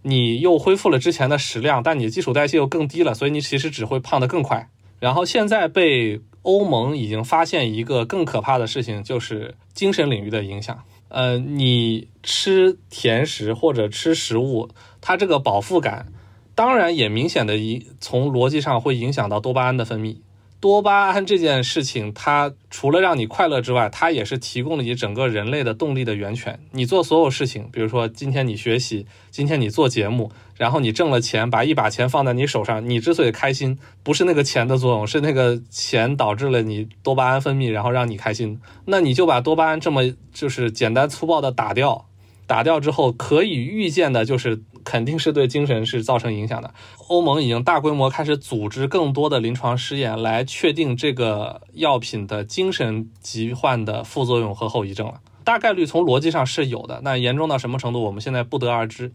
[0.01, 4.67] 你又恢复了之前的食量，但你基础代谢又更低了，所以你其实只会胖得更快。
[4.99, 10.83] 然后现在被欧盟已经发现一个更可怕的事情，就是精神领域的影响。
[11.09, 16.11] 呃，你吃甜食或者吃食物，它这个饱腹感，
[16.53, 20.17] 当然也明显的一从逻辑上会影响到多巴胺的分泌。
[20.59, 26.59] 多巴胺这件事情，它除了让你快乐之外，它也是提供了你整个人类的动力的源泉。
[26.71, 38.59] 你做所有事情，比如说今天你学习，今天你做节目，然后你挣了钱，把一把钱放在你手上，你之所以开心，不是那个钱的作用，是那个钱导致了你多巴胺分泌，然后让你开心。
[38.85, 42.05] 那你就把多巴胺这么就是简单粗暴的打掉。
[42.47, 46.73] 打掉之后，可以预见的就是肯定是对精神是造成影响的。
[47.09, 55.15] 欧盟已经大规模开始组织更多的临床试验，来确定这个药品的精神疾患的副作用和后遗症了。
[55.43, 59.11] 大概率从逻辑上是有的，那严重到什么程度，我们现在不得而知。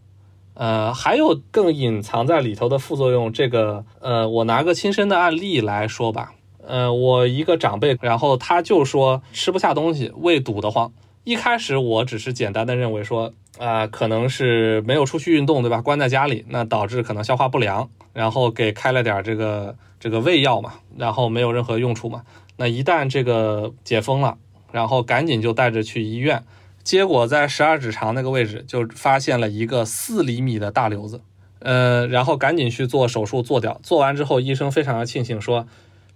[0.55, 6.33] 呃，还有更隐藏在里头的副作用，这个呃，我拿个亲身的案例来说吧。
[6.65, 10.93] 呃，我一个长辈，然后他就说吃不下东西，胃堵得慌。
[11.23, 15.81] 一开始我只是简单的认为说，啊，可能是没有出去运动，对吧？
[15.81, 22.23] 关在家里，那导致可能消化不良，然后给开了点这个这个胃药嘛，然后没有任何用处嘛。
[22.57, 24.37] 那一旦这个解封了，
[24.71, 26.43] 然后赶紧就带着去医院，
[26.83, 31.21] 结果在十二指肠那个位置就发现了一个四厘米的大瘤子，
[31.59, 33.79] 呃，然后赶紧去做手术做掉。
[33.81, 35.67] 做完之后，医生非常的庆幸说，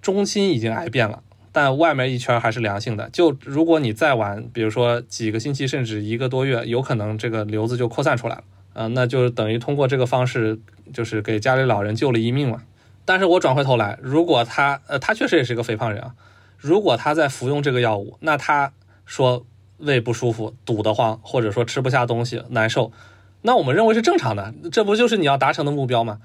[0.02, 1.24] 中心已经癌变了。
[1.54, 10.60] 但外面一圈还是良性的，就如果你再晚，比如说几个星期甚至一个多月，有可能这个瘤子就扩散出来了，呃，那就等于通过这个方式，
[10.94, 12.62] 就是给家里老人救了一命嘛。
[13.06, 16.14] 但是我转回头来，如果他，呃，他确实也是一个肥胖人啊，
[16.58, 18.74] 如果他在服用这个药物，那他
[19.06, 19.46] 说
[19.78, 22.92] 胃不舒服、堵得慌，或者说吃不下东西、难受，
[23.42, 26.20] 那我们认为是正常的，这不就是你要达成的目标吗？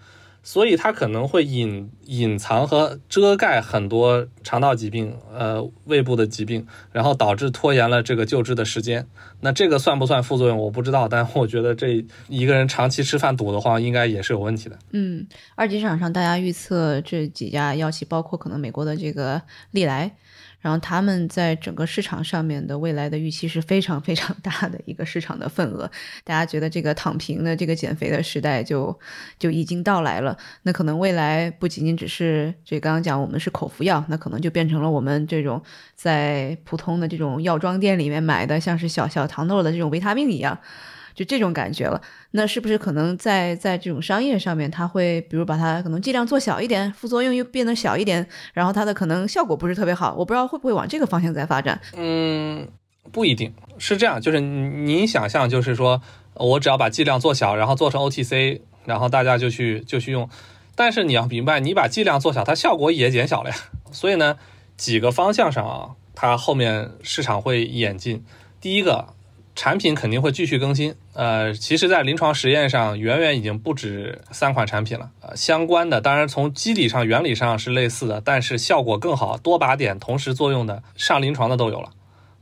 [0.45, 9.07] 所以它可能会隐隐藏和遮盖很多肠道疾病，呃，胃部的疾病，然后导致拖延了这个救治的时间。
[9.39, 10.59] 那这个算不算副作用？
[10.59, 14.77] 我不知道，但我觉得这一个人长期吃饭堵得慌，应该也是有问题的。
[14.91, 20.17] 嗯，二级市场上大家预测这几家药企，包括可能美国的这个利来。
[20.63, 25.91] 然后他们在整个市场上面的未来的预期是非常非常大的一个市场的份额，
[26.25, 28.99] 大家觉得这个躺平的这个减肥的时代就
[29.39, 30.35] 就已经到来了。
[30.63, 35.61] 那可能未来不仅仅只是这刚刚讲我们是口服药，那可能就变成了我们这种
[35.95, 40.59] 在普通的这种药妆店里面买的，像是小小糖豆的这种维他命一样。
[41.15, 42.01] 就这种感觉了，
[42.33, 51.81] 那是不是可能在在这种商业上面，它会比如把它可能剂量做小一点，副作用又变得小一点，然后它的可能效果不是特别好，我不知道会不会往这个方向在发展。
[51.97, 52.67] 嗯，
[53.13, 56.01] 不一定是这样，就是您想象，就是说
[56.35, 60.29] 我只要把剂量做小，然后做成 OTC，然后大家就去就去用，
[60.75, 63.57] 但是你要明白，你把剂量做小，它效果也减小了呀。
[63.91, 64.39] 所以呢，
[64.77, 68.25] 几个方向上啊，它后面市场会演进。
[68.61, 69.09] 第一个。
[69.55, 75.11] 产品肯定会继续更新，呃，其实，在临床实验上，远远已经不止三款产品了。
[75.21, 81.91] 呃，相关的，当然从机理上、原理上是类似的，但是效果更好、多靶点同时作用的上临床的都有了。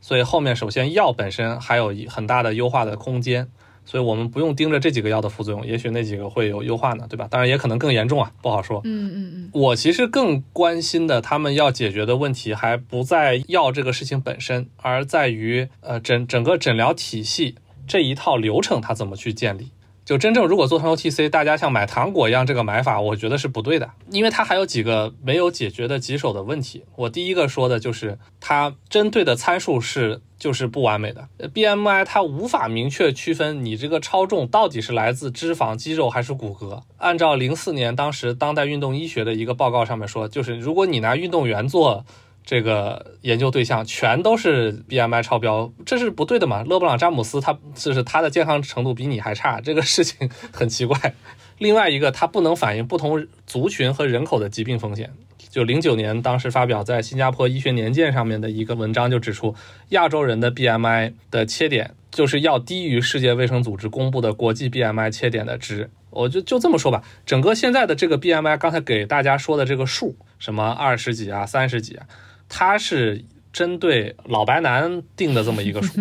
[0.01, 3.49] 所以后面首先药本身还有很大的优化的空间。
[3.85, 7.27] 所以我们不用盯着这几个药的副作用，也许那几个会有优化呢，对吧？
[7.31, 8.81] 当然也可能更严重啊，不好说。
[8.85, 9.51] 嗯嗯嗯。
[9.53, 19.71] 我其实更关心的，他们要解决的问题还不在药这个事情本身，而在于呃整整个诊疗体系这一套流程它怎么去建立。
[20.03, 26.83] 就真正如果做成 OTC，大家像买糖果一样这个买法，我觉得是不对的，因为它还有几个没有解决的棘手的问题。
[26.97, 36.83] 我第一个说的就是它针对的参数是就是不完美的，BMI 它无法明确区分你这个超重到底是来自脂肪、肌肉还是骨骼。
[36.96, 42.05] 按照零四年当时当代运动医学的一个报告上面说，就是如果你拿运动员做。
[42.42, 46.64] 这个研究对象全都是 BMI 超标，这是不对的嘛？
[46.64, 51.14] 勒布朗詹姆斯他就是他的健康程度比你还差，这个事情 很奇怪。
[51.59, 55.12] 另外一个，它不能反映不同族群和人口的疾病风险。
[55.51, 59.55] 就零九年当时发表在新加坡医学年鉴上面的一个文章就指出，
[59.89, 65.91] 亚洲人的 BMI 的切点就是要低于世界卫生组织公布的国际 BMI 切点的值。
[66.11, 72.07] 我就就这么说吧，整个现在的这个 BMI，刚才给大家说的这个数，什么二十几啊、三十几啊。
[72.49, 76.01] 它是针对老白男定的这么一个数，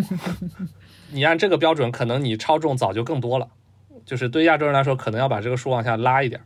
[1.12, 3.48] 你按这个标准，可能你超重早就更多了。
[4.06, 6.42] 就是对亚洲人来说，可能要把这个数往下拉一点，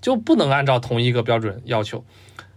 [0.00, 2.02] 就不能按照同一个标准要求。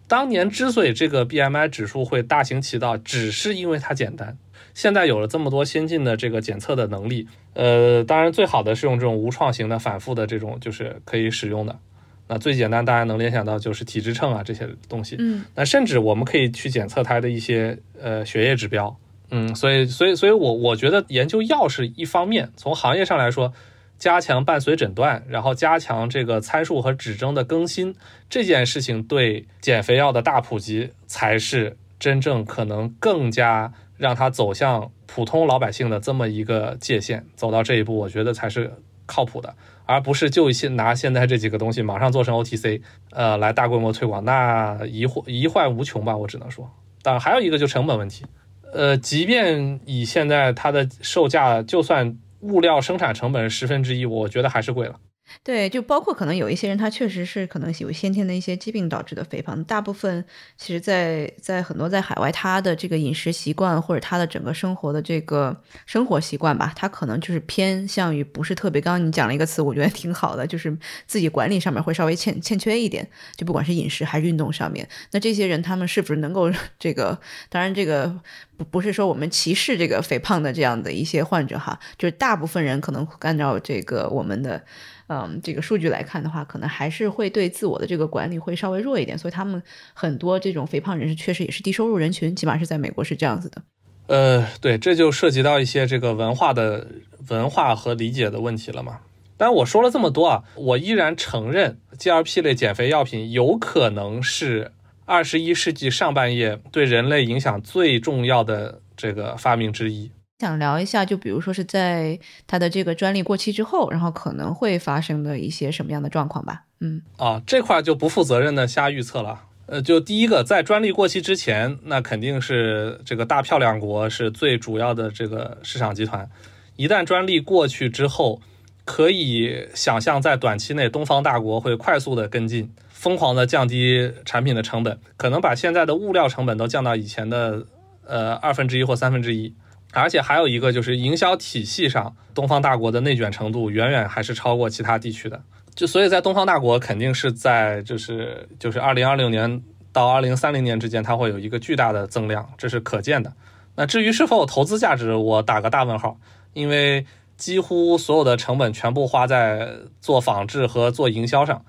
[0.08, 4.38] 当年之所以这个 BMI 指数会大行其道，只是因为它简单。
[4.74, 11.80] 现在有了这么多先进的这个检测的能力，呃，当然最好的是用这种无创型的、反复的这种，就是可以使用的。
[12.28, 15.16] 那最简单，大家能联想到就是体脂秤啊这些东西。
[15.20, 18.98] 嗯，那甚至我们可以去检测它的一些呃血液指标。
[19.32, 23.54] 嗯，所以所以所以我我觉得研究药是一方面，从行业上来说，
[23.98, 27.96] 加强伴随诊断，然后加强这个参数和指征的更新，
[28.30, 37.26] 这件事情对减肥药的大普及才是真正可能更加让它走向普通老百姓的这么一个界限。
[37.36, 38.74] 走到这一步，我觉得才是
[39.06, 42.82] 靠谱的，而不是就现拿现在这几个东西马上做成 OTC，
[43.12, 46.70] 呃，来大规模推广，那一患一患无穷吧，我只能说。
[47.02, 48.26] 当然，还有一个就成本问题。
[48.74, 55.00] 呃，即便以现在它的售价，就算物料生产成本十分之一，我觉得还是贵了。
[55.44, 59.62] 对，就包括可能有一些人，他确实是可能有先天的一些疾病导致的肥胖。
[59.64, 60.24] 大部分
[60.56, 68.80] 其实在，在很多在海外，他的这个饮食习惯或者他的整个生活的这个生活习惯吧，他可能就是偏向于不是特别。
[68.80, 70.78] 刚刚你讲了一个词，我觉得挺好的，就是
[71.08, 74.88] 自己管理上面会稍微欠欠缺一点，就不管是饮食还是运动上面。
[75.12, 77.20] 那这些人他们是不是能够 这个？
[77.50, 78.16] 当然，这个
[78.58, 84.64] 不不是说我们歧视这个肥胖的这样的一些患者哈，就是大部分人可能按照这个我们的。
[85.08, 89.62] 嗯，这个数据来看的话，可能还是会对自我的这个管理会稍微弱一点，所以他们
[89.94, 93.62] 很多这种肥胖人士确实也是低收入人群，起码是在美国是这样子的。
[94.08, 96.88] 呃，对，这就涉及到一些这个文化的
[97.28, 99.02] 文化和理解的问题了嘛。
[99.38, 104.72] 但我说了这么多啊，我依然承认 GLP 类减肥药品有可能是
[105.06, 110.12] 二十一世纪上半叶对人类影响最重要的这个发明之一。
[110.40, 116.64] 想聊一下，就比如说是在它的这个专利过期之后，然后可能会发生的一些什么样的状况吧。
[116.82, 119.44] 嗯，啊，这块就不负责任的瞎预测了。
[119.68, 126.30] 呃，就第一个，在专利过期之前，那肯定是这个大漂亮国是最主要的这个市场集团。
[126.76, 128.42] 一旦专利过去之后，
[128.84, 132.72] 可以想象在短期内，东方大国会快速的跟进，
[133.06, 137.68] 疯狂的降低产品的成本，可能把现在的物料成本都降到以前的
[138.04, 139.54] 呃二分之一或三分之一。
[139.94, 145.40] 而且还有一个就是营销体系上，东方大国的内卷程度远远还是超过其他地区的。
[145.76, 149.62] 就所以在东方大国肯定是在就是就是二零二六年
[149.94, 153.32] 到二零三零年之间，它会有一个巨大的增量，这是可见的。
[153.76, 156.18] 那至于是否有投资价值，我打个大问号，
[156.54, 157.06] 因为
[157.38, 161.64] 几乎所有的成本全部花在做仿制和做营销上，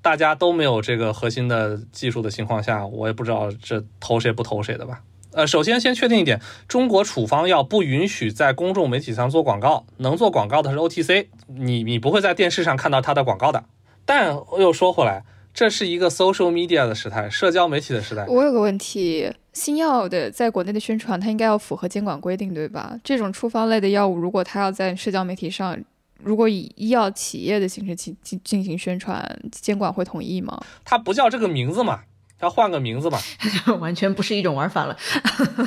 [0.00, 5.02] 大家都没有这个核心的技术的情况下，我也不知道这投谁不投谁的吧。
[5.32, 13.64] 呃，首先先确定一点，中国处方药不允许在公众媒体上做广告，能做广告的是 OTC，你你不会在电视上看到它的广告的。
[14.06, 18.24] 但又说回来，这是一个 social media 的时代，社交媒体的时代。
[18.26, 22.98] 我有个问题，新药的在国内的宣传，它应该要符合监管规定，对吧？
[23.04, 25.78] 这种处方类的药物，如果它要在社交媒体上，
[26.22, 30.60] 如果以医药企业的形式进进进行宣传，监管会同意吗？
[30.84, 32.00] 它不叫这个名字嘛？
[32.38, 33.18] 它换个名字嘛，
[33.80, 34.96] 完全不是一种玩法了。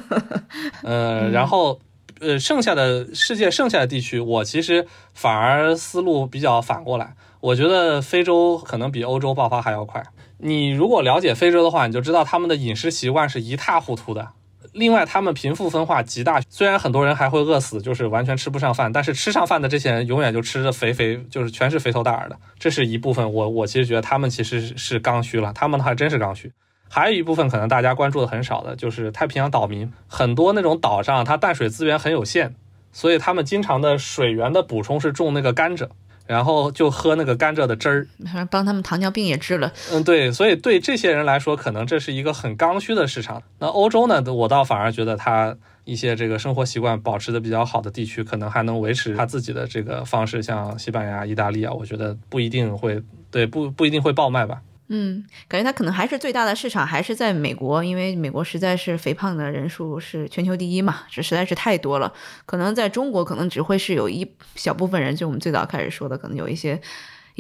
[0.84, 1.80] 呃，然后
[2.20, 7.16] 呃，剩下的世界剩下的地区，我其实反而思路比较反过来。
[7.40, 10.04] 我觉得非洲可能比欧洲爆发还要快。
[10.38, 14.30] 你如果了解非洲的话，你就知道他们的饮食习惯是一塌糊涂的。
[14.74, 22.38] 另外，他们贫富分化极大，虽然很多人还会饿死，就是完全吃不上饭，但是吃上饭的这些人永远就吃着肥肥，就是全是肥头大耳的。
[22.58, 23.34] 这是一部分。
[23.34, 26.52] 我我其实觉得他们其实是刚需了，他们还真是刚需。
[26.90, 32.56] 还有一部分可能大家关注的很少的，就是太平洋岛民，很多那种岛上它淡水资源很有限，
[32.92, 35.90] 所以他们经常的水源的补充是种那个甘蔗。
[36.28, 38.08] 然后就喝那个甘蔗的汁儿，
[38.50, 39.72] 帮他们糖尿病也治了。
[39.92, 43.44] 嗯，对，所以对这些人来说，可能这是一个很刚需的市场。
[43.60, 54.62] 那欧洲呢，我倒反而觉得他一些这个生活习惯保持的比较好的地区，可能还能维持他自己的这个方式，像西班牙、意大利啊，我觉得不一定会对不不一定会爆卖吧。
[54.94, 62.12] 嗯，感觉它可能还是最大的市场还是在美国，因为美国实在是肥胖的人数是全球第一嘛，这实在是太多了。
[62.46, 66.82] 可能在中国，可能只会是有一小部分人，就我们最早开始说的，可能有一些。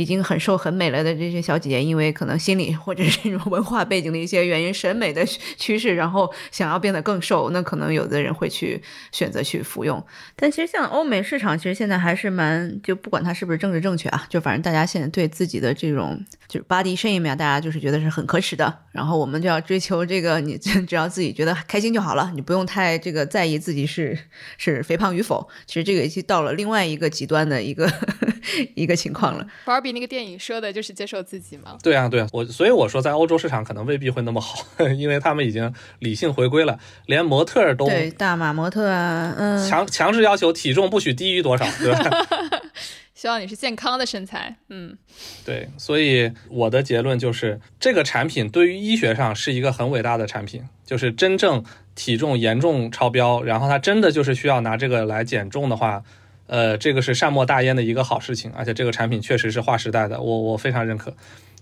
[0.01, 8.81] 已经很瘦很美了的这些小姐姐，因为可能心理或者是这种文化背景的一些原因、审美的趋势，然后想要变得更瘦，那可能有的人会去
[9.11, 10.03] 选择去服用。
[10.35, 18.79] 但其实像欧美市场，其实现在还是蛮就不管它是不是政治正确啊，就反正大家现在对自己的这种就是 body shame 啊，大家就是觉得是很可耻的。
[18.91, 24.17] 然后我们就要追求这个，你只要自己觉得开心就好了，你不用太这个在意自己是
[24.57, 25.47] 是肥胖与否。
[25.65, 27.91] 其实这个已经到了另外一个极端的一个
[28.75, 29.45] 一个情况了。
[29.81, 31.77] 比那个电影说的就是接受自己嘛？
[31.83, 34.65] 对啊，对啊，我所以我说在欧洲市场可能未必会那么好，
[34.97, 42.27] 因为他们已经理性回归了，连模特都对大码模特啊，嗯，强强制要求体重不许低于多少，对吧？
[43.13, 44.97] 希望你是健康的身材，嗯，
[45.45, 51.63] 对，所以我的结论就是这个产品对于医学上是一个很伟大的产品，就是真正
[51.93, 56.03] 体重严重超标，然后他真的就是需要拿这个来减重的话。
[56.51, 61.15] 呃，这个是善莫大焉的一个好事情，而且这个产品确实是划时代的，我我非常认可。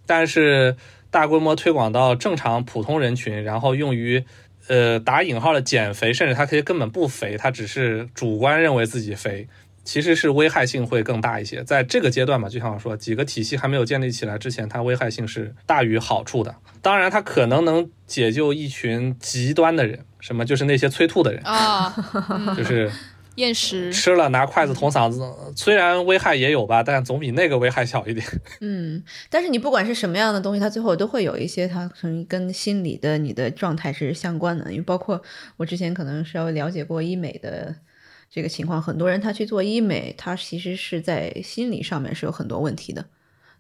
[0.08, 0.76] 但是
[1.12, 4.26] 大规模推广到正常普通人群，然后用于
[4.68, 9.48] 呃打引号的减肥，甚至他可以根本不肥，他只是主观认为自己肥，
[9.84, 11.64] 其实是危害性会更大一些。
[11.64, 16.56] 在这个阶段嘛，就像我说，几个体系还没有建立起来之前，它危害性是大于好处的。
[16.82, 21.94] 当然，它可能能解救一群极端的人，什么就是那些催吐的人，啊，
[22.58, 22.92] 就是
[23.36, 23.92] 厌食。
[23.94, 25.22] 吃了拿筷子捅嗓子，
[25.56, 28.26] 虽然危害也有吧，但总比那个危害小一点。
[28.62, 34.72] 嗯，但是你不管是什么样的东西，它最后都会有一些它可能跟心理的你的状态是相关的。
[34.72, 35.22] 因为包括
[35.58, 37.76] 我之前可能稍微了解过医美的
[38.30, 43.06] 这个情况，很多人他去做医美，他其实是在心理上面是有很多问题的。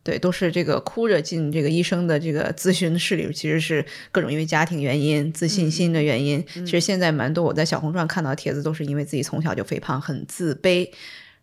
[0.04, 6.44] 对，都是这个哭着进这个医生的这个咨询室里，其实是各种因为家庭原因、自信心的原因。
[6.54, 10.90] 其实现在蛮多我在小红书上看到的帖子，都是因为自己从小就肥胖，很自卑。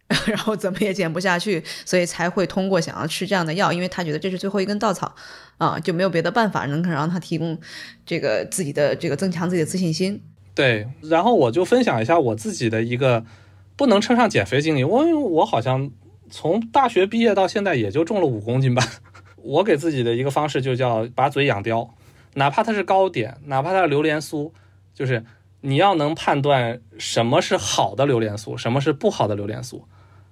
[0.26, 5.12] 然后怎么也减不下去，所以才会通过想要吃这样的药，因为他觉得这是最后一根稻草，
[5.58, 7.58] 啊，就没有别的办法能让他提供
[8.04, 10.22] 这个自己的这个增强自己的自信心。
[10.54, 13.24] 对，然后我就分享一下我自己的一个
[13.74, 15.90] 不能称上减肥经历，我我好像
[16.30, 18.82] 从大学毕业到现在也就重了五公斤吧。
[19.36, 21.94] 我给自己的一个方式就叫把嘴养刁，
[22.34, 24.50] 哪怕它是糕点，哪怕它是榴莲酥，
[24.92, 25.24] 就是
[25.60, 29.82] 你要能判断什么是好的榴莲酥，什么是不好的榴莲酥。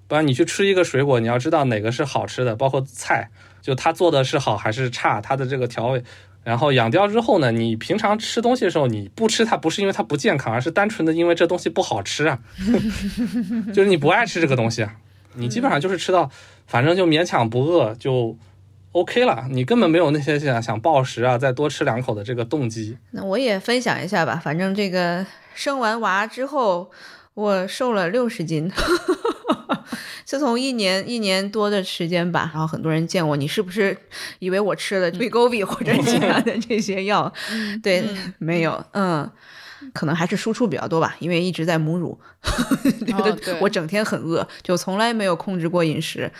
[0.06, 3.30] 不然你去吃一个水果，你要知道哪个是好吃的，包括菜，
[3.62, 6.02] 就它做的是好还是差，它的这个调味。
[6.42, 12.38] 然后养刁之后呢，你平常吃东西的时候，你不吃它不是因为它不健康，而是单纯的因为这东西不好吃啊，
[13.72, 14.94] 就是你不爱吃这个东西啊，
[15.34, 16.30] 你基本上就是吃到，
[16.66, 18.36] 反正就勉强不饿就
[18.92, 22.96] OK 了，你根本没有那些想想暴食啊，再多吃两口的这个动机。
[23.10, 26.90] 那我也分享一下吧，反正这个生完娃之后，
[27.34, 28.70] 我瘦了六十斤。
[30.24, 33.96] 自从一年一年多的时间吧，然后很多人见我，你是不是
[34.38, 37.30] 以为我吃了 Wegovy 或者其他的这些药？
[37.82, 38.02] 对，
[38.38, 39.30] 没有，嗯，
[39.92, 42.18] 可能还是输出比较多吧，因为一直在母乳，
[43.06, 46.30] 觉得我整天很饿，就从来没有控制过饮食，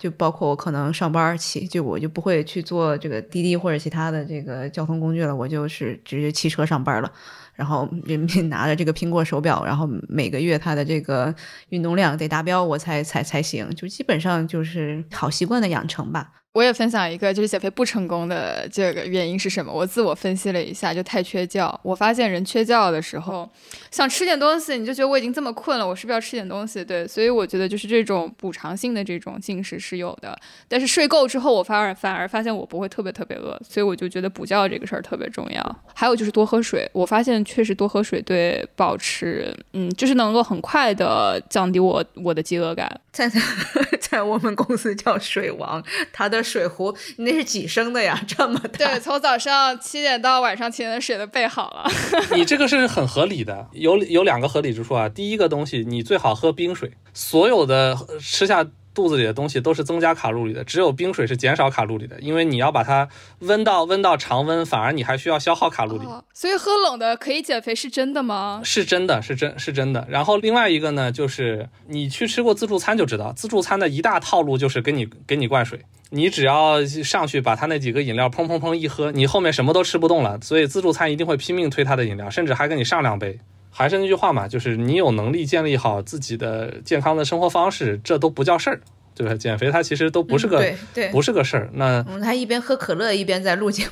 [0.00, 7.10] 就包括我可能上班骑，就我就不会去坐这个滴滴或者其他的这个交通工具了，我就是直接骑车上班了。
[7.54, 11.34] 然后 人民拿着这个苹果手表，然后每个月他的这个
[11.68, 13.68] 运动量得达标，我才才才行。
[13.74, 16.30] 就基本上就是好习惯的养成吧。
[16.52, 19.72] 我也分享一个，就是减肥不成功的这个原因是什么？
[19.72, 21.78] 我自我分析了一下，就太缺觉。
[21.82, 23.48] 我发现人缺觉的时候，
[23.92, 26.84] 想吃点东西，你就觉得我已经这么困了，我是不是要吃点东西？
[26.84, 30.36] 对，所以我觉得就是这种补偿性的这种进食是有的。
[30.66, 35.76] 但是睡够之后，我反而反而发现我不会特别特别饿，所以我就觉得补觉这个事儿特别重要。
[35.94, 43.00] 还有就是多喝水，我发现确实多喝水对保持，嗯，就是能够很快的降低我我的饥饿感。
[43.12, 43.30] 在
[44.00, 45.82] 在我们公司叫水王，
[46.12, 48.20] 他的水壶你那是几升的呀？
[48.26, 48.86] 这么大？
[48.86, 51.90] 对，从早上七点到晚上七点的水都备好了。
[52.36, 55.08] 你这个是很合理的，有有两个合理之处啊。
[55.08, 58.66] 第一个东西，你最好喝冰水，所有的吃下。
[59.00, 66.06] 肚子里的东西都是增加卡路里的，只有冰水是减少卡路里的，因为你要把它温到温到常温，反而你还需要消耗卡路里。
[66.34, 68.60] 所以喝冷的可以减肥是真的吗？
[68.62, 70.06] 是真的，是真是真的。
[70.10, 75.80] 然后另外一个呢，就是你去吃过自助餐就知道，自助餐的一大套路就是给你给你灌水，
[76.10, 80.38] 你只要上去把他那几个饮料砰砰砰一喝，你后面什么都吃不动了。
[80.42, 83.38] 所以自助餐一定会拼命推他的饮料，甚至还给你上两杯。
[83.80, 88.78] 还是那句话嘛，就是你有能力建立好自己的健康的生活方式，这都不叫事儿，
[89.14, 89.34] 对吧？
[89.34, 91.70] 减肥它其实都不是个，对对，不是个事儿。
[91.72, 93.90] 那我们还一边喝可乐一边在录节目。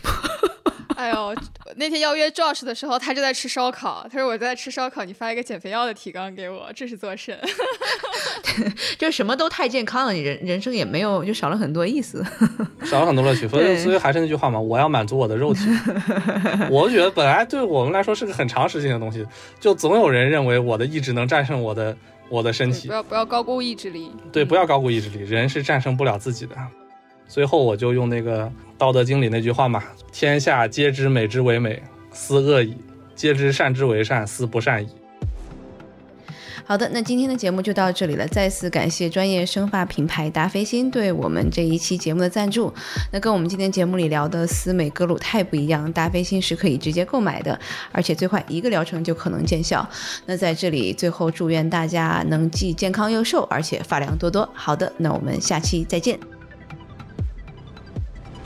[0.99, 1.33] 哎呦，
[1.77, 4.05] 那天邀约 Josh 的时候，他就在吃烧烤。
[4.11, 7.39] 他说我在吃烧烤，你发一个减肥药的提纲给我，这是做甚？
[8.99, 12.25] 就什么都太健康了，你人人生也没有就少了很多意思，
[12.85, 13.47] 少了很多乐趣。
[13.47, 15.61] 所以所以还是那句话嘛，我要满足我的肉体。
[16.69, 19.25] 我觉得本来对我们来说是个很常识性的东西，
[19.61, 21.97] 就总有人认为我的意志能战胜我的
[22.29, 22.89] 我的身体。
[22.89, 24.11] 不要不要高估意志力。
[24.33, 26.57] 对，不要高估意志力，人是战胜不了自己的。
[27.29, 32.73] 最后我就用那个《道德经》里那句话嘛：“天下皆知美之为美，斯恶已；
[33.15, 34.89] 皆知善之为善，斯不善已。”
[36.65, 38.27] 好的，那今天的节目就到这里了。
[38.29, 42.71] 再次感谢专业生发品牌达霏欣对我们这一期节目的赞助。
[43.11, 47.59] 那跟我们今天节目里聊的斯美格鲁肽不一样，达霏欣是可以直接购买的，
[47.91, 49.89] 而且最快一个疗程就可能见效。
[50.27, 54.47] 那在这里最后祝愿大家能既健康又瘦，而且发量多多。
[54.53, 56.38] 好的，那我们下期再见。